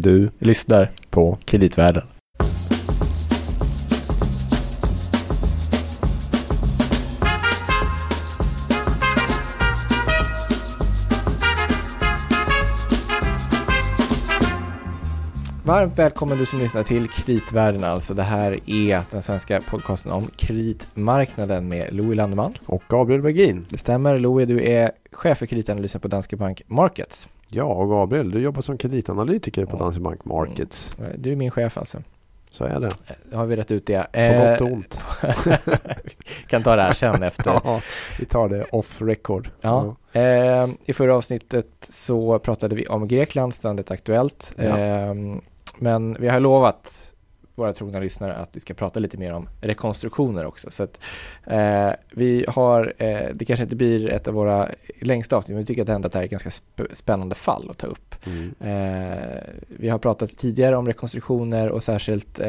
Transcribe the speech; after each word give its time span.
Du 0.00 0.30
lyssnar 0.38 0.90
på 1.10 1.38
Kreditvärlden. 1.44 2.02
Varmt 15.64 15.98
välkommen 15.98 16.38
du 16.38 16.46
som 16.46 16.58
lyssnar 16.58 16.82
till 16.82 17.08
Kreditvärlden 17.08 17.84
alltså. 17.84 18.14
Det 18.14 18.22
här 18.22 18.58
är 18.66 19.02
den 19.10 19.22
svenska 19.22 19.60
podcasten 19.60 20.12
om 20.12 20.26
kreditmarknaden 20.36 21.68
med 21.68 21.94
Louis 21.94 22.16
Landeman. 22.16 22.54
och 22.66 22.82
Gabriel 22.88 23.22
Bergin. 23.22 23.66
Det 23.68 23.78
stämmer, 23.78 24.18
Louis 24.18 24.48
du 24.48 24.64
är 24.64 24.90
chef 25.12 25.38
för 25.38 25.46
kreditanalysen 25.46 26.00
på 26.00 26.08
Danske 26.08 26.36
Bank 26.36 26.62
Markets. 26.66 27.28
Ja, 27.48 27.64
och 27.64 27.88
Gabriel, 27.88 28.30
du 28.30 28.40
jobbar 28.40 28.62
som 28.62 28.78
kreditanalytiker 28.78 29.64
på 29.64 29.76
Danske 29.76 30.00
Bank 30.00 30.24
Markets. 30.24 30.92
Du 31.16 31.32
är 31.32 31.36
min 31.36 31.50
chef 31.50 31.78
alltså. 31.78 32.02
Så 32.50 32.64
är 32.64 32.80
det. 32.80 32.90
Då 33.30 33.36
har 33.36 33.46
vi 33.46 33.56
rätt 33.56 33.70
ut 33.70 33.86
det. 33.86 34.06
På 34.12 34.50
gott 34.50 34.60
och 34.60 34.76
ont. 34.76 35.00
kan 36.46 36.62
ta 36.62 36.76
det 36.76 36.82
här 36.82 36.92
sen 36.92 37.22
efter. 37.22 37.60
Ja, 37.64 37.80
vi 38.18 38.26
tar 38.26 38.48
det 38.48 38.64
off 38.64 39.02
record. 39.02 39.50
Ja. 39.60 39.96
Eh, 40.12 40.68
I 40.84 40.92
förra 40.92 41.16
avsnittet 41.16 41.66
så 41.80 42.38
pratade 42.38 42.76
vi 42.76 42.86
om 42.86 43.08
Grekland, 43.08 43.54
ständigt 43.54 43.90
aktuellt. 43.90 44.54
Ja. 44.56 44.78
Eh, 44.78 45.14
men 45.78 46.16
vi 46.20 46.28
har 46.28 46.40
lovat 46.40 47.12
våra 47.58 47.72
trogna 47.72 48.00
lyssnare 48.00 48.34
att 48.34 48.48
vi 48.52 48.60
ska 48.60 48.74
prata 48.74 49.00
lite 49.00 49.16
mer 49.18 49.34
om 49.34 49.48
rekonstruktioner 49.60 50.44
också. 50.46 50.70
Så 50.70 50.82
att, 50.82 51.04
eh, 51.46 51.90
vi 52.10 52.44
har, 52.48 52.92
eh, 52.98 53.20
det 53.34 53.44
kanske 53.44 53.62
inte 53.64 53.76
blir 53.76 54.12
ett 54.12 54.28
av 54.28 54.34
våra 54.34 54.68
längsta 55.00 55.36
avsnitt, 55.36 55.54
men 55.54 55.60
vi 55.60 55.66
tycker 55.66 55.82
att 55.82 55.86
det 55.86 55.92
ändå 55.92 56.06
att 56.06 56.12
det 56.12 56.18
här 56.18 56.22
är 56.22 56.26
ett 56.26 56.30
ganska 56.30 56.48
sp- 56.50 56.94
spännande 56.94 57.34
fall 57.34 57.70
att 57.70 57.78
ta 57.78 57.86
upp. 57.86 58.14
Mm. 58.26 58.54
Eh, 58.60 59.40
vi 59.68 59.88
har 59.88 59.98
pratat 59.98 60.30
tidigare 60.38 60.76
om 60.76 60.86
rekonstruktioner 60.86 61.68
och 61.68 61.82
särskilt 61.82 62.40
eh, 62.40 62.48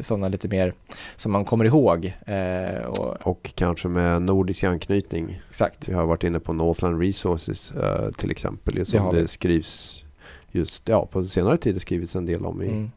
sådana 0.00 0.28
lite 0.28 0.48
mer 0.48 0.72
som 1.16 1.32
man 1.32 1.44
kommer 1.44 1.64
ihåg. 1.64 2.12
Eh, 2.26 2.84
och, 2.84 3.26
Och 3.26 3.52
kanske 3.54 3.88
med 3.88 4.22
nordisk 4.22 4.64
anknytning. 4.64 5.40
exakt. 5.48 5.88
Vi 5.88 5.92
har 5.92 6.06
varit 6.06 6.24
inne 6.24 6.40
på 6.40 6.52
Northland 6.52 7.00
Resources 7.02 7.70
eh, 7.70 8.10
till 8.10 8.30
exempel. 8.30 8.74
Det 8.74 8.84
som 8.84 9.14
det, 9.14 9.20
vi. 9.22 9.28
skrivs 9.28 10.04
just, 10.50 10.88
ja 10.88 11.06
på 11.06 11.24
senare 11.24 11.56
tid 11.56 11.80
skrivits 11.80 12.16
en 12.16 12.26
del 12.26 12.46
om 12.46 12.62
i 12.62 12.68
Mm. 12.68 12.90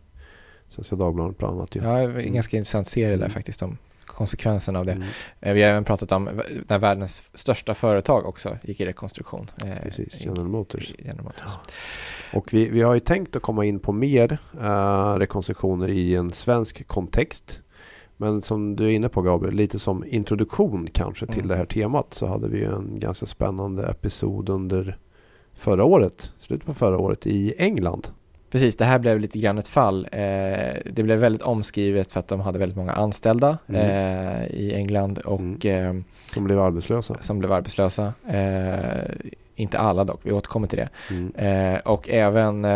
Svenska 0.72 0.96
Dagbladet 0.96 1.38
bland 1.38 1.58
annat. 1.58 1.76
Ju. 1.76 1.82
Ja, 1.84 2.00
en 2.00 2.34
ganska 2.34 2.58
intressant 2.58 2.88
serie 2.88 3.10
där 3.10 3.16
Mm. 3.16 3.30
faktiskt 3.30 3.62
om 3.62 3.78
konsekvenserna 4.06 4.80
av 4.80 4.86
det. 4.86 4.92
Mm. 4.92 5.08
Eh, 5.42 5.54
Vi 5.54 5.62
har 5.64 5.70
även 5.70 5.84
pratat 5.84 6.12
om 6.12 6.30
när 6.68 6.80
världens 6.80 7.32
största 7.34 7.74
företag 7.74 8.26
också 8.26 8.58
gick 8.64 8.80
i 8.80 8.86
rekonstruktion. 8.86 9.52
eh, 9.66 9.84
Precis, 9.84 10.26
General 10.26 10.48
Motors. 10.48 10.94
General 11.00 11.24
Motors. 11.24 11.52
Och 12.34 12.54
vi, 12.54 12.70
vi 12.70 12.82
har 12.82 12.94
ju 12.94 13.00
tänkt 13.00 13.36
att 13.36 13.42
komma 13.42 13.66
in 13.66 13.80
på 13.80 13.92
mer 13.92 14.38
eh, 14.62 15.14
rekonstruktioner 15.16 15.90
i 15.90 16.16
en 16.16 16.32
svensk 16.32 16.88
kontext. 16.88 17.62
Men 18.18 18.42
som 18.42 18.76
du 18.76 18.86
är 18.86 18.90
inne 18.92 19.10
på 19.10 19.22
Gabriel, 19.22 19.56
lite 19.56 19.80
som 19.80 20.04
introduktion 20.08 20.88
kanske 20.94 21.26
till 21.26 21.36
Mm. 21.36 21.48
det 21.48 21.56
här 21.56 21.66
temat 21.66 22.14
så 22.14 22.26
hade 22.26 22.50
vi 22.50 22.64
en 22.64 23.00
ganska 23.00 23.26
spännande 23.26 23.88
episod 23.88 24.50
under 24.50 24.98
förra 25.54 25.84
året, 25.84 26.32
slutet 26.38 26.66
på 26.68 26.74
förra 26.74 26.98
året 26.98 27.28
i 27.28 27.54
England. 27.58 28.08
Precis, 28.52 28.76
det 28.76 28.86
här 28.86 29.00
blev 29.00 29.20
lite 29.20 29.40
grann 29.40 29.58
ett 29.58 29.68
fall. 29.68 30.08
Eh, 30.12 30.20
det 30.86 31.04
blev 31.04 31.20
väldigt 31.20 31.42
omskrivet 31.42 32.12
för 32.12 32.20
att 32.20 32.28
de 32.28 32.40
hade 32.40 32.60
väldigt 32.60 32.78
många 32.78 32.92
anställda 32.92 33.58
Mm. 33.70 33.82
eh, 33.82 34.46
i 34.46 34.74
England 34.76 35.18
och 35.18 35.66
eh, 35.66 35.94
Som 36.34 36.44
blev 36.44 36.60
arbetslösa. 36.60 37.16
som 37.22 37.40
blev 37.40 37.52
arbetslösa. 37.52 38.14
Eh, 38.30 39.02
inte 39.56 39.78
alla 39.80 40.04
dock, 40.04 40.20
vi 40.24 40.32
återkommer 40.32 40.68
till 40.68 40.78
det. 40.80 40.90
Mm. 41.10 41.36
Eh, 41.76 41.80
och 41.80 42.10
även 42.10 42.68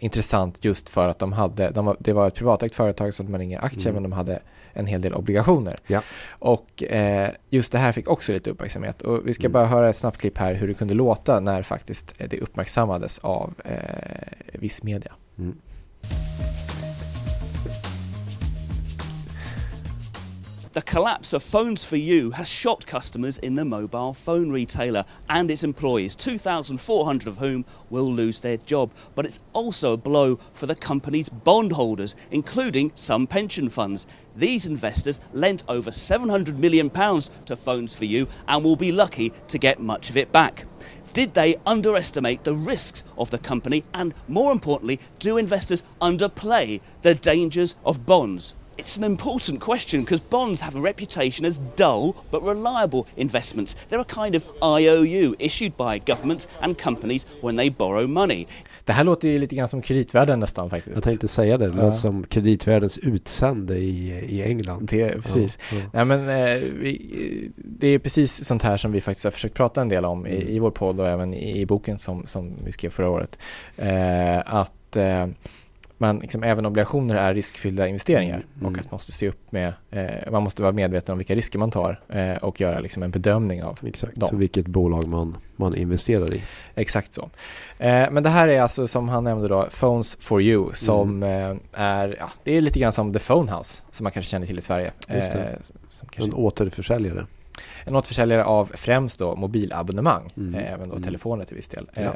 intressant 0.00 0.64
just 0.64 0.90
för 0.90 1.08
att 1.08 1.18
de 1.18 1.32
hade, 1.32 1.70
de 1.70 1.84
var, 1.84 1.96
det 2.00 2.12
var 2.12 2.26
ett 2.26 2.34
privatägt 2.34 2.74
företag 2.76 3.14
så 3.14 3.22
de 3.22 3.32
hade 3.32 3.44
inga 3.44 3.58
aktier 3.60 3.90
Mm. 3.90 3.94
men 4.02 4.10
de 4.10 4.16
hade 4.16 4.38
en 4.72 4.86
hel 4.86 5.00
del 5.00 5.14
obligationer. 5.14 5.74
Ja. 5.86 6.02
Och 6.30 6.82
eh, 6.82 7.30
just 7.50 7.72
det 7.72 7.78
här 7.78 7.92
fick 7.92 8.08
också 8.08 8.32
lite 8.32 8.50
uppmärksamhet 8.50 9.02
och 9.02 9.28
vi 9.28 9.34
ska 9.34 9.42
Mm. 9.42 9.52
bara 9.52 9.66
höra 9.66 9.90
ett 9.90 9.96
snabbt 9.96 10.18
klipp 10.18 10.38
här 10.38 10.54
hur 10.54 10.68
det 10.68 10.74
kunde 10.74 10.94
låta 10.94 11.40
när 11.40 11.62
faktiskt 11.62 12.14
eh, 12.18 12.28
det 12.30 12.38
uppmärksammades 12.40 13.18
av 13.18 13.54
eh, 13.64 13.78
viss 14.52 14.82
media. 14.82 15.12
Mm. 15.38 15.56
The 20.72 20.80
collapse 20.80 21.34
of 21.34 21.42
Phones 21.42 21.84
for 21.84 21.96
You 21.96 22.30
has 22.30 22.48
shocked 22.48 22.86
customers 22.86 23.36
in 23.36 23.56
the 23.56 23.64
mobile 23.66 24.14
phone 24.14 24.50
retailer 24.50 25.04
and 25.28 25.50
its 25.50 25.64
employees, 25.64 26.16
2,400 26.16 27.28
of 27.28 27.36
whom 27.36 27.66
will 27.90 28.10
lose 28.10 28.40
their 28.40 28.56
job. 28.56 28.90
But 29.14 29.26
it's 29.26 29.40
also 29.52 29.92
a 29.92 29.98
blow 29.98 30.36
for 30.54 30.64
the 30.64 30.74
company's 30.74 31.28
bondholders, 31.28 32.16
including 32.30 32.90
some 32.94 33.26
pension 33.26 33.68
funds. 33.68 34.06
These 34.34 34.64
investors 34.64 35.20
lent 35.34 35.62
over 35.68 35.90
700 35.90 36.58
million 36.58 36.88
pounds 36.88 37.30
to 37.44 37.54
Phones 37.54 37.94
for 37.94 38.06
You 38.06 38.26
and 38.48 38.64
will 38.64 38.76
be 38.76 38.92
lucky 38.92 39.34
to 39.48 39.58
get 39.58 39.78
much 39.78 40.08
of 40.08 40.16
it 40.16 40.32
back. 40.32 40.64
Did 41.12 41.34
they 41.34 41.56
underestimate 41.66 42.44
the 42.44 42.56
risks 42.56 43.04
of 43.18 43.30
the 43.30 43.36
company? 43.36 43.84
And 43.92 44.14
more 44.26 44.52
importantly, 44.52 45.00
do 45.18 45.36
investors 45.36 45.84
underplay 46.00 46.80
the 47.02 47.14
dangers 47.14 47.76
of 47.84 48.06
bonds? 48.06 48.54
It's 48.76 48.98
an 48.98 49.04
important 49.04 49.60
question 49.64 50.00
because 50.04 50.22
bonds 50.30 50.60
have 50.62 50.78
a 50.78 50.80
reputation 50.82 51.46
as 51.46 51.60
dull 51.76 52.12
but 52.30 52.42
reliable 52.42 53.04
investments. 53.16 53.76
They're 53.90 54.00
a 54.00 54.14
kind 54.24 54.36
of 54.36 54.44
IOU 54.80 55.34
issued 55.38 55.72
by 55.76 55.98
governments 56.06 56.48
and 56.60 56.78
companies 56.82 57.26
when 57.42 57.56
they 57.56 57.70
borrow 57.70 58.08
money. 58.08 58.46
Det 58.84 58.92
här 58.92 59.04
låter 59.04 59.28
ju 59.28 59.38
lite 59.38 59.54
grann 59.56 59.68
som 59.68 59.82
kreditvärden 59.82 60.40
nästan 60.40 60.70
faktiskt. 60.70 60.96
Jag 60.96 61.04
tänkte 61.04 61.28
säga 61.28 61.58
det, 61.58 61.68
det 61.68 61.76
Ja. 61.76 61.84
låter 61.84 61.98
som 61.98 62.24
kreditvärldens 62.24 62.98
utsände 62.98 63.78
i, 63.78 64.08
i 64.28 64.42
England. 64.42 64.86
Det, 64.90 65.22
precis. 65.22 65.58
Ja, 65.72 65.76
ja. 65.78 65.84
Nej, 65.92 66.04
men, 66.04 66.20
eh, 66.28 66.62
vi, 66.80 67.50
det 67.56 67.86
är 67.88 67.98
precis 67.98 68.44
sånt 68.44 68.62
här 68.62 68.76
som 68.76 68.92
vi 68.92 69.00
faktiskt 69.00 69.24
har 69.24 69.30
försökt 69.30 69.54
prata 69.54 69.80
en 69.80 69.88
del 69.88 70.04
om 70.04 70.26
i, 70.26 70.36
Mm. 70.36 70.48
i 70.48 70.58
vår 70.58 70.70
podd 70.70 71.00
och 71.00 71.08
även 71.08 71.34
i, 71.34 71.60
i 71.60 71.66
boken 71.66 71.98
som, 71.98 72.26
som 72.26 72.52
vi 72.64 72.72
skrev 72.72 72.90
förra 72.90 73.10
året. 73.10 73.38
Eh, 73.76 74.38
att 74.54 74.96
man, 76.02 76.18
liksom, 76.18 76.42
även 76.42 76.66
obligationer 76.66 77.14
är 77.14 77.34
riskfyllda 77.34 77.88
investeringar 77.88 78.34
Mm, 78.36 78.46
mm. 78.60 78.72
och 78.72 78.78
att 78.78 78.84
man 78.84 78.94
måste 78.94 79.12
se 79.12 79.28
upp 79.28 79.52
med, 79.52 79.72
eh, 79.90 80.30
man 80.32 80.42
måste 80.42 80.62
vara 80.62 80.72
medveten 80.72 81.12
om 81.12 81.18
vilka 81.18 81.34
risker 81.34 81.58
man 81.58 81.70
tar 81.70 82.00
eh, 82.08 82.36
och 82.36 82.60
göra 82.60 82.80
liksom, 82.80 83.02
en 83.02 83.10
bedömning 83.10 83.62
av 83.62 83.78
Exakt, 83.86 84.16
dem. 84.16 84.38
vilket 84.38 84.66
bolag 84.66 85.08
man, 85.08 85.36
man 85.56 85.76
investerar 85.76 86.34
i. 86.34 86.42
Exakt 86.74 87.12
så. 87.14 87.30
Eh, 87.78 88.10
men 88.10 88.22
det 88.22 88.28
här 88.28 88.48
är 88.48 88.62
alltså 88.62 88.86
som 88.86 89.08
han 89.08 89.24
nämnde 89.24 89.48
då, 89.48 89.68
Phones 89.80 90.16
for 90.20 90.42
you 90.42 90.70
som 90.74 91.22
Mm. 91.22 91.50
eh, 91.72 91.82
är, 91.82 92.16
ja, 92.20 92.30
det 92.44 92.56
är 92.56 92.60
lite 92.60 92.78
grann 92.80 92.92
som 92.92 93.12
The 93.12 93.18
Phone 93.18 93.52
House 93.56 93.82
som 93.90 94.04
man 94.04 94.12
kanske 94.12 94.30
känner 94.30 94.46
till 94.46 94.58
i 94.58 94.62
Sverige. 94.62 94.92
Eh, 95.08 95.20
kanske, 95.20 96.22
En 96.22 96.34
återförsäljare. 96.34 97.26
en 97.84 97.96
återförsäljare 97.96 98.44
av 98.44 98.70
främst 98.74 99.18
då 99.18 99.36
mobilabonnemang, 99.36 100.30
Mm. 100.36 100.54
eh, 100.54 100.72
även 100.72 100.88
då 100.88 100.94
Mm. 100.94 101.02
telefoner 101.04 101.44
till 101.44 101.56
viss 101.56 101.68
del. 101.68 101.90
Ja. 101.94 102.12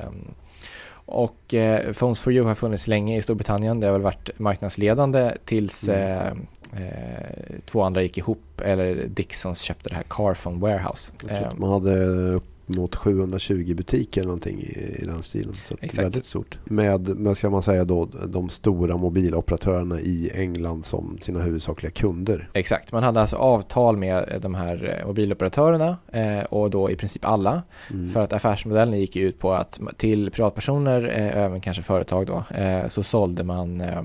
Och 1.06 1.54
eh, 1.54 1.92
Phones 1.92 2.20
for 2.20 2.32
you 2.32 2.46
har 2.46 2.54
funnits 2.54 2.86
länge 2.88 3.18
i 3.18 3.22
Storbritannien. 3.22 3.80
Det 3.80 3.86
har 3.86 3.92
väl 3.92 4.02
varit 4.02 4.30
marknadsledande 4.38 5.32
tills 5.44 5.88
eh, 5.88 6.26
Mm. 6.72 6.84
eh, 6.86 7.58
två 7.64 7.82
andra 7.82 8.02
gick 8.02 8.18
ihop, 8.18 8.60
eller 8.64 8.94
Dixons 9.06 9.60
köpte 9.60 9.88
det 9.88 9.94
här 9.94 10.04
Carphone 10.10 10.58
Warehouse. 10.60 11.12
Ehm, 11.30 11.60
man 11.60 11.70
hade 11.70 12.40
mot 12.66 12.96
720 12.96 13.74
butiker 13.74 14.20
eller 14.20 14.28
någonting 14.28 14.60
i, 14.60 14.96
i 15.02 15.04
den 15.04 15.22
stilen. 15.22 15.52
Så 15.64 15.76
Exakt. 15.80 16.04
väldigt 16.04 16.24
stort. 16.24 16.58
Med, 16.64 17.08
med, 17.08 17.36
ska 17.36 17.50
man 17.50 17.62
säga 17.62 17.84
då, 17.84 18.04
de 18.04 18.48
stora 18.48 18.96
mobiloperatörerna 18.96 20.00
i 20.00 20.30
England 20.34 20.84
som 20.84 21.18
sina 21.20 21.40
huvudsakliga 21.40 21.90
kunder. 21.90 22.50
Exakt, 22.52 22.92
man 22.92 23.02
hade 23.02 23.20
alltså 23.20 23.36
avtal 23.36 23.96
med 23.96 24.38
de 24.42 24.54
här 24.54 24.98
eh, 25.00 25.06
mobiloperatörerna 25.06 25.96
eh, 26.12 26.44
och 26.44 26.70
då 26.70 26.90
i 26.90 26.96
princip 26.96 27.24
alla. 27.24 27.62
Mm. 27.90 28.08
För 28.08 28.20
att 28.20 28.32
affärsmodellen 28.32 29.00
gick 29.00 29.16
ut 29.16 29.38
på 29.38 29.52
att 29.52 29.80
till 29.96 30.30
privatpersoner, 30.30 31.02
eh, 31.02 31.44
även 31.44 31.60
kanske 31.60 31.82
företag 31.82 32.26
då, 32.26 32.44
eh, 32.56 32.88
så 32.88 33.02
sålde 33.02 33.44
man 33.44 33.80
eh, 33.80 33.98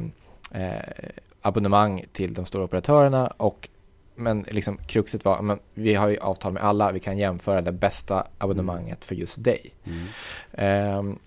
eh, 0.51 0.81
abonnemang 1.41 2.03
till 2.11 2.33
de 2.33 2.45
stora 2.45 2.63
operatörerna 2.63 3.27
och 3.27 3.69
men 4.15 4.45
liksom 4.49 4.77
kruxet 4.77 5.25
var, 5.25 5.41
men 5.41 5.59
vi 5.73 5.95
har 5.95 6.07
ju 6.09 6.17
avtal 6.17 6.53
med 6.53 6.63
alla, 6.63 6.91
vi 6.91 6.99
kan 6.99 7.17
jämföra 7.17 7.61
det 7.61 7.71
bästa 7.71 8.23
abonnemanget 8.37 9.05
för 9.05 9.15
just 9.15 9.43
dig. 9.43 9.73
Mm. 9.83 9.99
Ehm, 10.53 11.19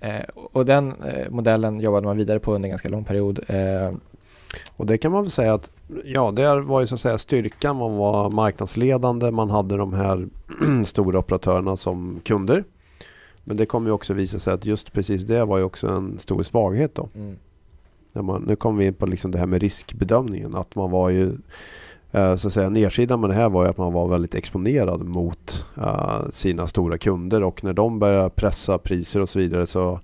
eh, 0.00 0.24
och 0.34 0.66
den 0.66 1.02
eh, 1.02 1.30
modellen 1.30 1.80
jobbade 1.80 2.06
man 2.06 2.16
vidare 2.16 2.38
på 2.38 2.54
under 2.54 2.66
en 2.66 2.70
ganska 2.70 2.88
lång 2.88 3.04
period. 3.04 3.40
Eh, 3.48 3.92
Och 4.76 4.86
det 4.86 4.98
kan 4.98 5.12
man 5.12 5.22
väl 5.22 5.30
säga 5.30 5.54
att 5.54 5.70
ja, 6.04 6.30
det 6.30 6.60
var 6.60 6.80
ju 6.80 6.86
så 6.86 6.94
att 6.94 7.00
säga 7.00 7.18
styrkan. 7.18 7.76
Man 7.76 7.96
var 7.96 8.30
marknadsledande, 8.30 9.30
man 9.30 9.50
hade 9.50 9.76
de 9.76 9.92
här 9.94 10.28
stora 10.84 11.18
operatörerna 11.18 11.76
som 11.76 12.20
kunder. 12.24 12.64
Men 13.44 13.56
det 13.56 13.66
kommer 13.66 13.88
ju 13.88 13.92
också 13.92 14.14
visa 14.14 14.38
sig 14.38 14.52
att 14.52 14.64
just 14.64 14.92
precis 14.92 15.22
det 15.22 15.44
var 15.44 15.58
ju 15.58 15.64
också 15.64 15.88
en 15.88 16.18
stor 16.18 16.42
svaghet 16.42 16.94
då. 16.94 17.08
mm, 17.14 17.36
man, 18.26 18.42
nu 18.42 18.56
kommer 18.56 18.78
vi 18.78 18.86
in 18.86 18.94
på 18.94 19.06
liksom 19.06 19.30
det 19.30 19.38
här 19.38 19.46
med 19.46 19.62
riskbedömningen. 19.62 20.54
Att 20.54 20.74
man 20.74 20.90
var 20.90 21.10
ju, 21.10 21.32
så 22.36 22.46
att 22.46 22.52
säga, 22.52 22.68
nedsidan 22.68 23.20
med 23.20 23.30
det 23.30 23.34
här 23.34 23.48
var 23.48 23.64
ju 23.64 23.70
att 23.70 23.78
man 23.78 23.92
var 23.92 24.08
väldigt 24.08 24.34
exponerad 24.34 25.02
mot 25.02 25.64
eh, 25.76 26.28
sina 26.30 26.66
stora 26.66 26.98
kunder. 26.98 27.42
Och 27.42 27.64
när 27.64 27.72
de 27.72 27.98
började 27.98 28.30
pressa 28.30 28.78
priser 28.78 29.20
och 29.20 29.28
så 29.28 29.38
vidare 29.38 29.66
så, 29.66 30.00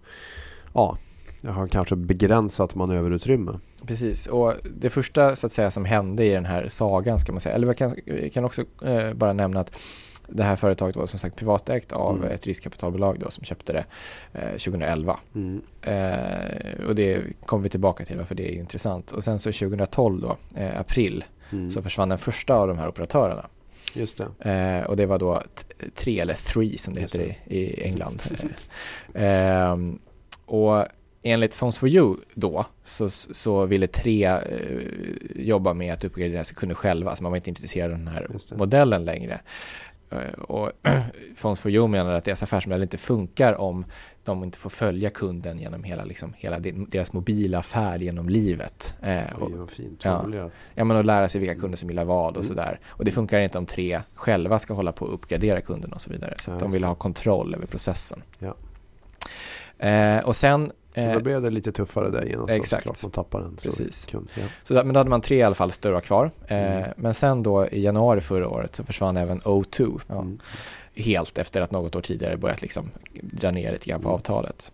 ja, 0.75 0.99
Jag 1.43 1.53
har 1.53 1.69
kanske 1.69 1.97
begränsat 1.97 2.75
manöverutrymme. 2.75 3.53
Precis, 3.87 4.27
och 4.27 4.55
det 4.77 4.91
första 4.91 5.37
så 5.37 5.47
att 5.47 5.53
säga 5.53 5.71
som 5.71 5.85
hände 5.85 6.25
i 6.25 6.31
den 6.31 6.45
här 6.45 6.69
sagan 6.69 7.19
ska 7.19 7.33
man 7.33 7.41
säga, 7.41 7.55
eller 7.55 7.67
vi 7.67 7.75
kan, 7.75 7.95
vi 8.07 8.31
kan 8.31 8.45
också 8.45 8.63
eh, 8.85 9.13
bara 9.15 9.33
nämna 9.33 9.61
att 9.61 9.79
det 10.29 10.43
här 10.43 10.57
företaget 10.57 10.97
var 10.97 11.07
som 11.07 11.19
sagt 11.19 11.37
privatägt 11.37 11.93
av 11.93 12.17
Mm. 12.17 12.31
ett 12.31 12.47
riskkapitalbolag 12.47 13.19
då 13.21 13.31
som 13.31 13.45
köpte 13.45 13.73
det 13.73 13.85
eh, 14.33 14.51
2011. 14.51 15.17
Mm. 15.35 15.61
Eh, 15.83 16.87
och 16.89 16.95
det 16.95 17.23
kommer 17.47 17.63
vi 17.63 17.69
tillbaka 17.69 18.05
till 18.05 18.17
varför 18.19 18.35
det 18.35 18.55
är 18.55 18.59
intressant. 18.59 19.13
Och 19.13 19.25
sen 19.25 19.39
så 19.39 19.53
2012 19.53 20.21
då, 20.21 20.37
eh, 20.61 20.81
april, 20.81 21.25
Mm. 21.53 21.71
så 21.71 21.83
försvann 21.83 22.09
den 22.09 22.19
första 22.19 22.55
av 22.55 22.69
de 22.69 22.79
här 22.79 22.89
operatörerna. 22.89 23.47
Just 23.95 24.23
det. 24.39 24.51
Eh, 24.51 24.87
och 24.87 24.97
det 24.97 25.07
var 25.07 25.19
då 25.19 25.43
tre 25.95 26.21
eller 26.21 26.35
three 26.35 26.79
som 26.79 26.95
det 26.95 27.01
Just 27.01 27.15
heter 27.15 27.37
i, 27.47 27.59
i 27.59 27.83
England. 27.85 28.23
Eh, 29.15 29.77
och 30.47 30.87
enligt 31.23 31.59
Phones 31.59 31.79
for 31.79 31.89
You 31.89 32.17
då 32.35 32.67
så, 32.83 33.11
så 33.11 33.67
ville 33.67 33.87
tre 33.87 34.25
eh, 34.25 34.39
jobba 35.37 35.75
med 35.75 35.93
att 35.93 36.05
uppgradera 36.05 36.45
sina 36.45 36.59
kunder 36.59 36.77
själva, 36.77 37.17
så 37.17 37.23
man 37.23 37.33
var 37.33 37.37
inte 37.37 37.51
intresserad 37.51 37.93
av 37.93 37.99
den 37.99 38.09
här 38.09 38.29
det. 38.49 38.57
modellen 38.57 39.05
längre. 39.05 39.41
Eh, 40.11 40.33
och 40.43 40.71
Phones 41.41 41.61
for 41.61 41.71
You 41.71 41.89
menar 41.89 42.15
att 42.15 42.25
deras 42.25 42.43
affärsmodell 42.43 42.83
inte 42.83 42.99
funkar 42.99 43.61
om 43.61 43.85
de 44.25 44.45
inte 44.45 44.59
får 44.59 44.71
följa 44.71 45.11
kunden 45.11 45.59
genom 45.59 45.85
hela, 45.85 46.05
liksom, 46.05 46.33
hela 46.37 46.59
deras 46.59 47.13
mobila 47.13 47.63
färd 47.63 48.01
genom 48.03 48.29
livet. 48.29 48.95
Eh, 49.03 49.33
och, 49.39 49.51
Oj, 49.51 49.69
fint 49.69 50.05
ja. 50.05 50.51
Ja, 50.75 50.85
men 50.85 50.97
att 50.97 51.07
lära 51.07 51.29
sig 51.29 51.41
vilka 51.41 51.55
kunder 51.55 51.77
som 51.79 51.89
gillar 51.91 52.05
vad 52.05 52.27
och 52.37 52.45
Mm. 52.45 52.49
sådär. 52.49 52.81
Och 52.87 53.05
det 53.05 53.11
funkar 53.11 53.39
inte 53.41 53.59
om 53.59 53.67
tre 53.67 54.01
själva 54.15 54.59
ska 54.59 54.75
hålla 54.75 54.93
på 54.93 55.05
och 55.07 55.15
uppgradera 55.15 55.61
kunden 55.61 55.93
och 55.93 56.01
så 56.01 56.11
vidare. 56.11 56.35
Så 56.39 56.51
Ja, 56.51 56.57
de 56.59 56.71
vill 56.73 56.85
ha 56.85 56.95
kontroll 56.95 57.55
över 57.55 57.67
processen. 57.67 58.23
Ja. 58.39 58.55
Eh, 59.87 60.19
och 60.25 60.37
sen, 60.37 60.73
Så 60.95 61.01
eh, 61.01 61.13
då 61.15 61.21
blev 61.21 61.43
det 61.43 61.51
lite 61.51 61.73
tuffare 61.73 62.11
där 62.11 62.25
genast. 62.25 62.51
exakt. 62.51 62.83
såklart. 62.87 63.03
Man 63.03 63.11
tappar 63.11 63.41
en 63.41 63.57
Precis. 63.57 64.05
kund. 64.05 64.29
Ja. 64.35 64.43
så 64.63 64.75
där, 64.75 64.85
men 64.85 64.95
då 64.95 65.01
hade 65.01 65.11
man 65.11 65.21
tre 65.21 65.37
i 65.37 65.43
alla 65.43 65.55
fall 65.55 65.71
större 65.71 66.01
kvar. 66.01 66.31
Eh, 66.47 66.57
Mm. 66.77 66.91
Men 66.97 67.15
sen 67.15 67.43
då 67.43 67.67
i 67.69 67.81
januari 67.83 68.21
förra 68.21 68.49
året 68.49 68.77
så 68.77 68.85
försvann 68.85 69.17
även 69.17 69.41
O2. 69.41 70.01
Ja, 70.07 70.15
Mm. 70.21 70.39
Helt 70.97 71.39
efter 71.39 71.61
att 71.61 71.71
något 71.71 71.97
år 71.97 72.01
tidigare 72.01 72.37
börjat 72.37 72.63
liksom 72.63 72.91
dra 73.23 73.51
ner 73.51 73.73
lite 73.73 73.87
grann 73.91 74.01
på 74.01 74.09
Mm. 74.09 74.15
avtalet. 74.15 74.73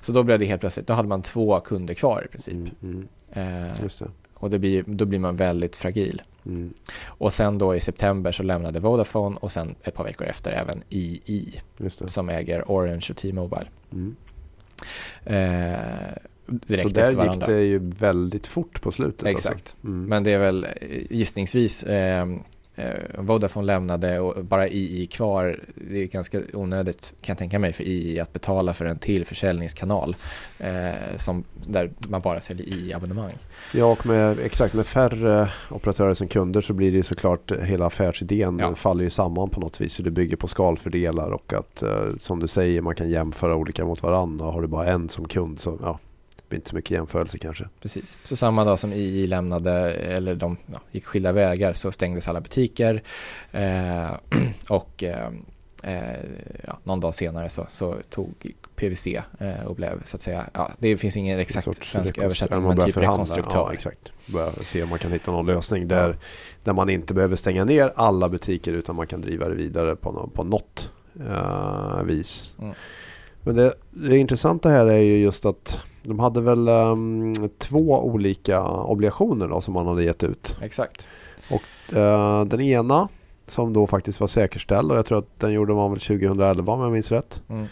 Så 0.00 0.12
då 0.12 0.22
blev 0.22 0.38
det 0.38 0.44
helt 0.44 0.60
plötsligt, 0.60 0.86
då 0.86 0.92
hade 0.94 1.08
man 1.08 1.22
två 1.22 1.60
kunder 1.60 1.94
kvar 1.94 2.22
i 2.24 2.28
princip. 2.28 2.54
Mm. 2.54 3.08
Mm. 3.34 3.70
Eh, 3.70 3.82
Just 3.82 3.98
det. 3.98 4.08
och 4.34 4.50
det 4.50 4.58
blir, 4.58 4.84
då 4.86 5.04
blir 5.04 5.18
man 5.18 5.36
väldigt 5.36 5.76
fragil. 5.76 6.22
Mm. 6.46 6.74
Och 7.06 7.32
sen 7.32 7.58
då 7.58 7.74
i 7.76 7.80
september 7.80 8.32
så 8.32 8.42
lämnade 8.42 8.80
Vodafone 8.80 9.36
och 9.40 9.52
sen 9.52 9.74
ett 9.82 9.94
par 9.94 10.04
veckor 10.04 10.26
efter 10.26 10.52
även 10.52 10.82
II 10.88 11.60
som 12.06 12.28
äger 12.28 12.64
Orange 12.66 13.06
och 13.10 13.16
T-Mobile. 13.16 13.66
Mm. 13.92 14.16
Eh, 15.24 15.78
direkt 16.46 16.82
Så 16.82 16.88
efter 16.88 17.00
där 17.02 17.08
gick 17.08 17.16
varandra. 17.16 17.46
det 17.46 17.62
ju 17.62 17.78
väldigt 17.78 18.46
fort 18.46 18.82
på 18.82 18.90
slutet. 18.92 19.26
Exakt. 19.26 19.54
Alltså. 19.54 19.76
Mm. 19.86 20.04
Men 20.04 20.24
det 20.24 20.32
är 20.32 20.38
väl 20.38 20.64
eh, 20.64 20.70
gissningsvis 21.10 21.82
eh, 21.82 22.26
Vodafone 23.18 23.66
lämnade 23.66 24.20
och 24.20 24.44
bara 24.44 24.68
II 24.68 25.06
kvar. 25.06 25.60
Det 25.74 26.02
är 26.02 26.06
ganska 26.06 26.40
onödigt 26.52 27.12
kan 27.20 27.32
jag 27.32 27.38
tänka 27.38 27.58
mig 27.58 27.72
för 27.72 27.84
II 27.84 28.20
att 28.20 28.32
betala 28.32 28.74
för 28.74 28.84
en 28.84 28.98
till 28.98 29.26
försäljningskanal 29.26 30.16
eh, 30.58 31.16
som, 31.16 31.44
där 31.66 31.90
man 32.08 32.20
bara 32.20 32.40
säljer 32.40 32.68
II-abonnemang. 32.68 33.32
Ja, 33.74 33.84
och 33.84 34.06
med, 34.06 34.38
exakt 34.38 34.74
med 34.74 34.86
färre 34.86 35.48
operatörer 35.70 36.14
som 36.14 36.28
kunder 36.28 36.60
så 36.60 36.72
blir 36.72 36.92
det 36.92 37.02
såklart 37.02 37.52
hela 37.62 37.86
affärsidén 37.86 38.58
Ja. 38.58 38.74
faller 38.74 39.04
ju 39.04 39.10
samman 39.10 39.50
på 39.50 39.60
något 39.60 39.80
vis. 39.80 39.92
Så 39.94 40.02
det 40.02 40.10
bygger 40.10 40.36
på 40.36 40.48
skalfördelar 40.48 41.30
och 41.30 41.52
att 41.52 41.82
eh, 41.82 42.16
som 42.20 42.40
du 42.40 42.48
säger 42.48 42.82
man 42.82 42.94
kan 42.94 43.10
jämföra 43.10 43.56
olika 43.56 43.84
mot 43.84 44.02
varandra. 44.02 44.46
Har 44.46 44.62
du 44.62 44.68
bara 44.68 44.86
en 44.86 45.08
som 45.08 45.28
kund 45.28 45.60
så 45.60 45.78
ja, 45.82 45.98
blir 46.50 46.58
inte 46.58 46.70
så 46.70 46.76
mycket 46.76 46.90
jämförelse 46.90 47.38
kanske. 47.38 47.68
Precis. 47.80 48.18
Så 48.22 48.36
samma 48.36 48.64
dag 48.64 48.78
som 48.78 48.92
II 48.92 49.26
lämnade, 49.26 49.92
eller 49.92 50.34
de 50.34 50.56
ja, 50.66 50.80
gick 50.90 51.04
skilda 51.04 51.32
vägar, 51.32 51.72
så 51.72 51.92
stängdes 51.92 52.28
alla 52.28 52.40
butiker. 52.40 53.02
Eh, 53.52 54.10
och 54.68 55.02
eh, 55.02 55.28
eh, 55.82 56.18
ja, 56.66 56.78
någon 56.84 57.00
dag 57.00 57.14
senare 57.14 57.48
så, 57.48 57.66
så 57.70 57.96
tog 58.10 58.52
PVC 58.76 59.06
eh, 59.06 59.66
och 59.66 59.76
blev 59.76 60.04
så 60.04 60.16
att 60.16 60.20
säga, 60.22 60.44
ja, 60.54 60.70
det 60.78 60.96
finns 60.96 61.16
ingen 61.16 61.34
En 61.34 61.40
exakt 61.40 61.86
svensk 61.86 62.18
översättning, 62.18 62.62
men 62.62 62.76
typ 62.76 62.96
rekonstruktör. 62.96 63.58
Ja, 63.58 63.72
exakt. 63.72 64.12
Börja 64.26 64.52
se 64.52 64.82
om 64.82 64.88
man 64.88 64.98
kan 64.98 65.12
hitta 65.12 65.30
någon 65.30 65.46
lösning 65.46 65.88
där, 65.88 66.18
där 66.64 66.72
man 66.72 66.90
inte 66.90 67.14
behöver 67.14 67.36
stänga 67.36 67.64
ner 67.64 67.92
alla 67.96 68.28
butiker 68.28 68.72
utan 68.72 68.96
man 68.96 69.06
kan 69.06 69.20
driva 69.20 69.48
det 69.48 69.54
vidare 69.54 69.96
på, 69.96 70.12
nå- 70.12 70.30
på 70.34 70.44
något 70.44 70.90
eh, 71.28 72.02
vis. 72.02 72.52
Mm. 72.58 72.74
Men 73.42 73.56
det, 73.56 73.74
det 73.90 74.16
intressanta 74.16 74.68
här 74.68 74.86
är 74.86 75.00
ju 75.00 75.18
just 75.18 75.46
att 75.46 75.80
de 76.02 76.18
hade 76.18 76.40
väl 76.40 76.68
ehm, 76.68 77.34
två 77.58 78.04
olika 78.04 78.62
obligationer 78.68 79.48
då, 79.48 79.60
som 79.60 79.74
man 79.74 79.86
hade 79.86 80.04
gett 80.04 80.24
ut. 80.24 80.56
Exakt. 80.62 81.08
Eh, 81.96 82.44
den 82.44 82.60
ena 82.60 83.08
som 83.46 83.72
då 83.72 83.86
faktiskt 83.86 84.20
var 84.20 84.28
säkerställd 84.28 84.90
och 84.92 84.98
jag 84.98 85.06
tror 85.06 85.18
att 85.18 85.40
den 85.40 85.52
gjorde 85.52 85.74
man 85.74 85.90
väl 85.90 86.00
2011 86.00 86.72
om 86.72 86.80
jag 86.80 86.92
minns 86.92 87.12
rätt. 87.12 87.42
Mm. 87.48 87.66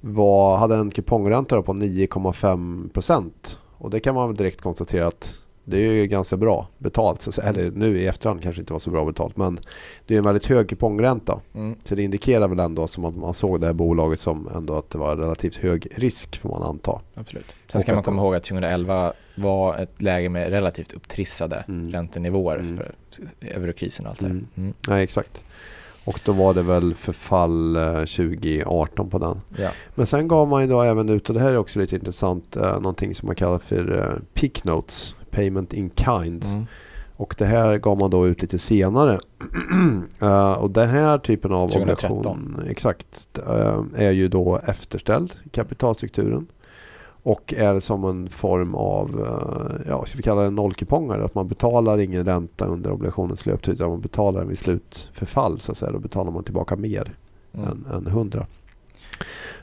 Var, 0.00 0.56
hade 0.56 0.76
en 0.76 0.90
kupongränta 0.90 1.62
på 1.62 1.72
9,5% 1.72 3.30
och 3.78 3.90
det 3.90 4.00
kan 4.00 4.14
man 4.14 4.28
väl 4.28 4.36
direkt 4.36 4.60
konstatera 4.60 5.06
att 5.06 5.38
det 5.64 5.76
är 5.78 5.92
ju 5.92 6.06
ganska 6.06 6.36
bra 6.36 6.68
betalt. 6.78 7.22
Så, 7.22 7.40
eller 7.42 7.70
nu 7.70 7.98
i 8.00 8.06
efterhand 8.06 8.42
kanske 8.42 8.62
inte 8.62 8.72
var 8.72 8.80
så 8.80 8.90
bra 8.90 9.04
betalt 9.04 9.36
men 9.36 9.58
det 10.06 10.14
är 10.14 10.18
en 10.18 10.24
väldigt 10.24 10.46
hög 10.46 10.68
kupongränta. 10.68 11.40
Mm. 11.54 11.76
Så 11.84 11.94
det 11.94 12.02
indikerar 12.02 12.48
väl 12.48 12.60
ändå 12.60 12.86
som 12.86 13.04
att 13.04 13.16
man 13.16 13.34
såg 13.34 13.60
det 13.60 13.66
här 13.66 13.72
bolaget 13.74 14.20
som 14.20 14.48
ändå 14.54 14.74
att 14.74 14.90
det 14.90 14.98
var 14.98 15.16
relativt 15.16 15.56
hög 15.56 15.88
risk 15.94 16.36
får 16.36 16.48
man 16.48 16.62
anta. 16.62 17.00
Absolut. 17.14 17.54
Sen 17.66 17.78
Och 17.78 17.82
ska 17.82 17.94
man 17.94 18.02
komma 18.02 18.22
ihåg 18.22 18.34
att 18.34 18.44
2011 18.44 19.12
var 19.34 19.76
ett 19.76 20.02
läge 20.02 20.28
med 20.28 20.48
relativt 20.48 20.92
upptrissade 20.92 21.64
Mm. 21.68 21.92
räntenivåer 21.92 22.56
Mm. 22.58 22.76
för 22.76 22.94
eurokrisen 23.40 24.04
och 24.06 24.10
allt 24.10 24.20
det. 24.20 24.26
Mm. 24.26 24.46
Mm. 24.56 24.72
Nej 24.88 25.04
exakt. 25.04 25.44
Och 26.04 26.20
då 26.24 26.32
var 26.32 26.54
det 26.54 26.62
väl 26.62 26.94
förfall 26.94 27.76
eh, 27.76 27.92
2018 28.04 29.10
på 29.10 29.18
den. 29.18 29.40
Ja. 29.56 29.70
Men 29.94 30.06
sen 30.06 30.28
gav 30.28 30.48
man 30.48 30.62
ju 30.62 30.68
då 30.68 30.82
även 30.82 31.08
ut, 31.08 31.28
och 31.28 31.34
det 31.34 31.40
här 31.40 31.48
är 31.52 31.56
också 31.56 31.78
lite 31.78 31.94
intressant, 31.96 32.56
eh, 32.56 32.72
någonting 32.74 33.14
som 33.14 33.26
man 33.26 33.36
kallar 33.36 33.58
för 33.58 33.98
eh, 33.98 34.22
PIK 34.34 34.64
Notes, 34.64 35.14
Payment 35.34 35.72
in 35.72 35.90
Kind. 35.90 36.44
Mm. 36.44 36.66
Och 37.16 37.34
det 37.38 37.44
här 37.44 37.78
gav 37.78 37.98
man 37.98 38.10
då 38.10 38.26
ut 38.26 38.42
lite 38.42 38.58
senare. 38.58 39.18
Eh, 40.20 40.52
och 40.52 40.70
den 40.70 40.88
här 40.88 41.18
typen 41.18 41.52
av 41.52 41.68
2013. 41.68 42.10
obligation, 42.18 42.62
exakt, 42.70 43.38
eh, 43.48 43.80
är 43.94 44.10
ju 44.10 44.28
då 44.28 44.60
efterställd 44.66 45.32
i 45.44 45.48
kapitalstrukturen. 45.48 46.46
Och 47.22 47.54
är 47.56 47.80
som 47.80 48.04
en 48.04 48.28
form 48.28 48.74
av, 48.74 49.08
eh, 49.20 49.86
ja, 49.88 50.04
ska 50.06 50.16
vi 50.16 50.22
kalla 50.22 50.42
det 50.42 50.50
nollkupongare? 50.50 51.24
Att 51.24 51.34
man 51.34 51.48
betalar 51.48 51.98
ingen 51.98 52.24
ränta 52.24 52.66
under 52.66 52.92
obligationens 52.92 53.46
löptid 53.46 53.74
utan 53.74 53.90
man 53.90 54.00
betalar 54.00 54.40
den 54.40 54.48
vid 54.48 54.58
slutförfall 54.58 55.58
så 55.60 55.72
att 55.72 55.78
säga. 55.78 55.92
Då 55.92 55.98
betalar 55.98 56.30
man 56.30 56.44
tillbaka 56.44 56.76
mer 56.76 57.14
Mm. 57.54 57.68
än, 57.68 57.86
än 57.94 58.06
100. 58.06 58.46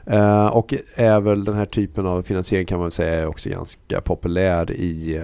Eh, 0.05 0.47
och 0.47 0.73
är 0.95 1.19
väl 1.19 1.45
den 1.45 1.55
här 1.55 1.65
typen 1.65 2.05
av 2.05 2.21
finansiering 2.21 2.65
kan 2.65 2.79
man 2.79 2.91
säga 2.91 3.13
är 3.21 3.27
också 3.27 3.49
ganska 3.49 4.01
populär 4.01 4.71
i, 4.71 5.21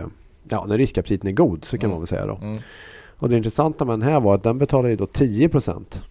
ja 0.49 0.65
när 0.65 0.77
riskaptiten 0.77 1.27
är 1.27 1.31
god 1.33 1.65
så 1.65 1.77
kan 1.77 1.85
Mm. 1.85 1.91
man 1.91 1.99
väl 2.01 2.07
säga 2.07 2.25
då. 2.25 2.35
Mm. 2.41 2.57
Och 3.19 3.29
det 3.29 3.37
intressanta 3.37 3.85
med 3.85 3.93
den 3.99 4.01
här 4.09 4.19
var 4.19 4.35
att 4.35 4.43
den 4.43 4.57
betalar 4.57 4.89
ju 4.89 4.95
då 4.95 5.05
10% 5.05 6.01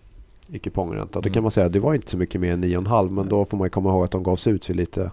i 0.49 0.59
kupongränta. 0.59 1.21
Då 1.21 1.26
Mm. 1.26 1.35
kan 1.35 1.43
man 1.43 1.52
säga 1.52 1.66
att 1.66 1.73
det 1.73 1.81
var 1.81 1.95
inte 1.95 2.11
så 2.11 2.16
mycket 2.16 2.40
mer 2.40 2.52
än 2.52 2.61
9,5 2.64 3.11
men 3.11 3.28
då 3.28 3.45
får 3.45 3.57
man 3.57 3.71
komma 3.71 3.90
ihåg 3.90 4.05
att 4.05 4.11
de 4.11 4.23
gavs 4.23 4.47
ut 4.47 4.71
vid 4.71 4.76
lite 4.76 5.11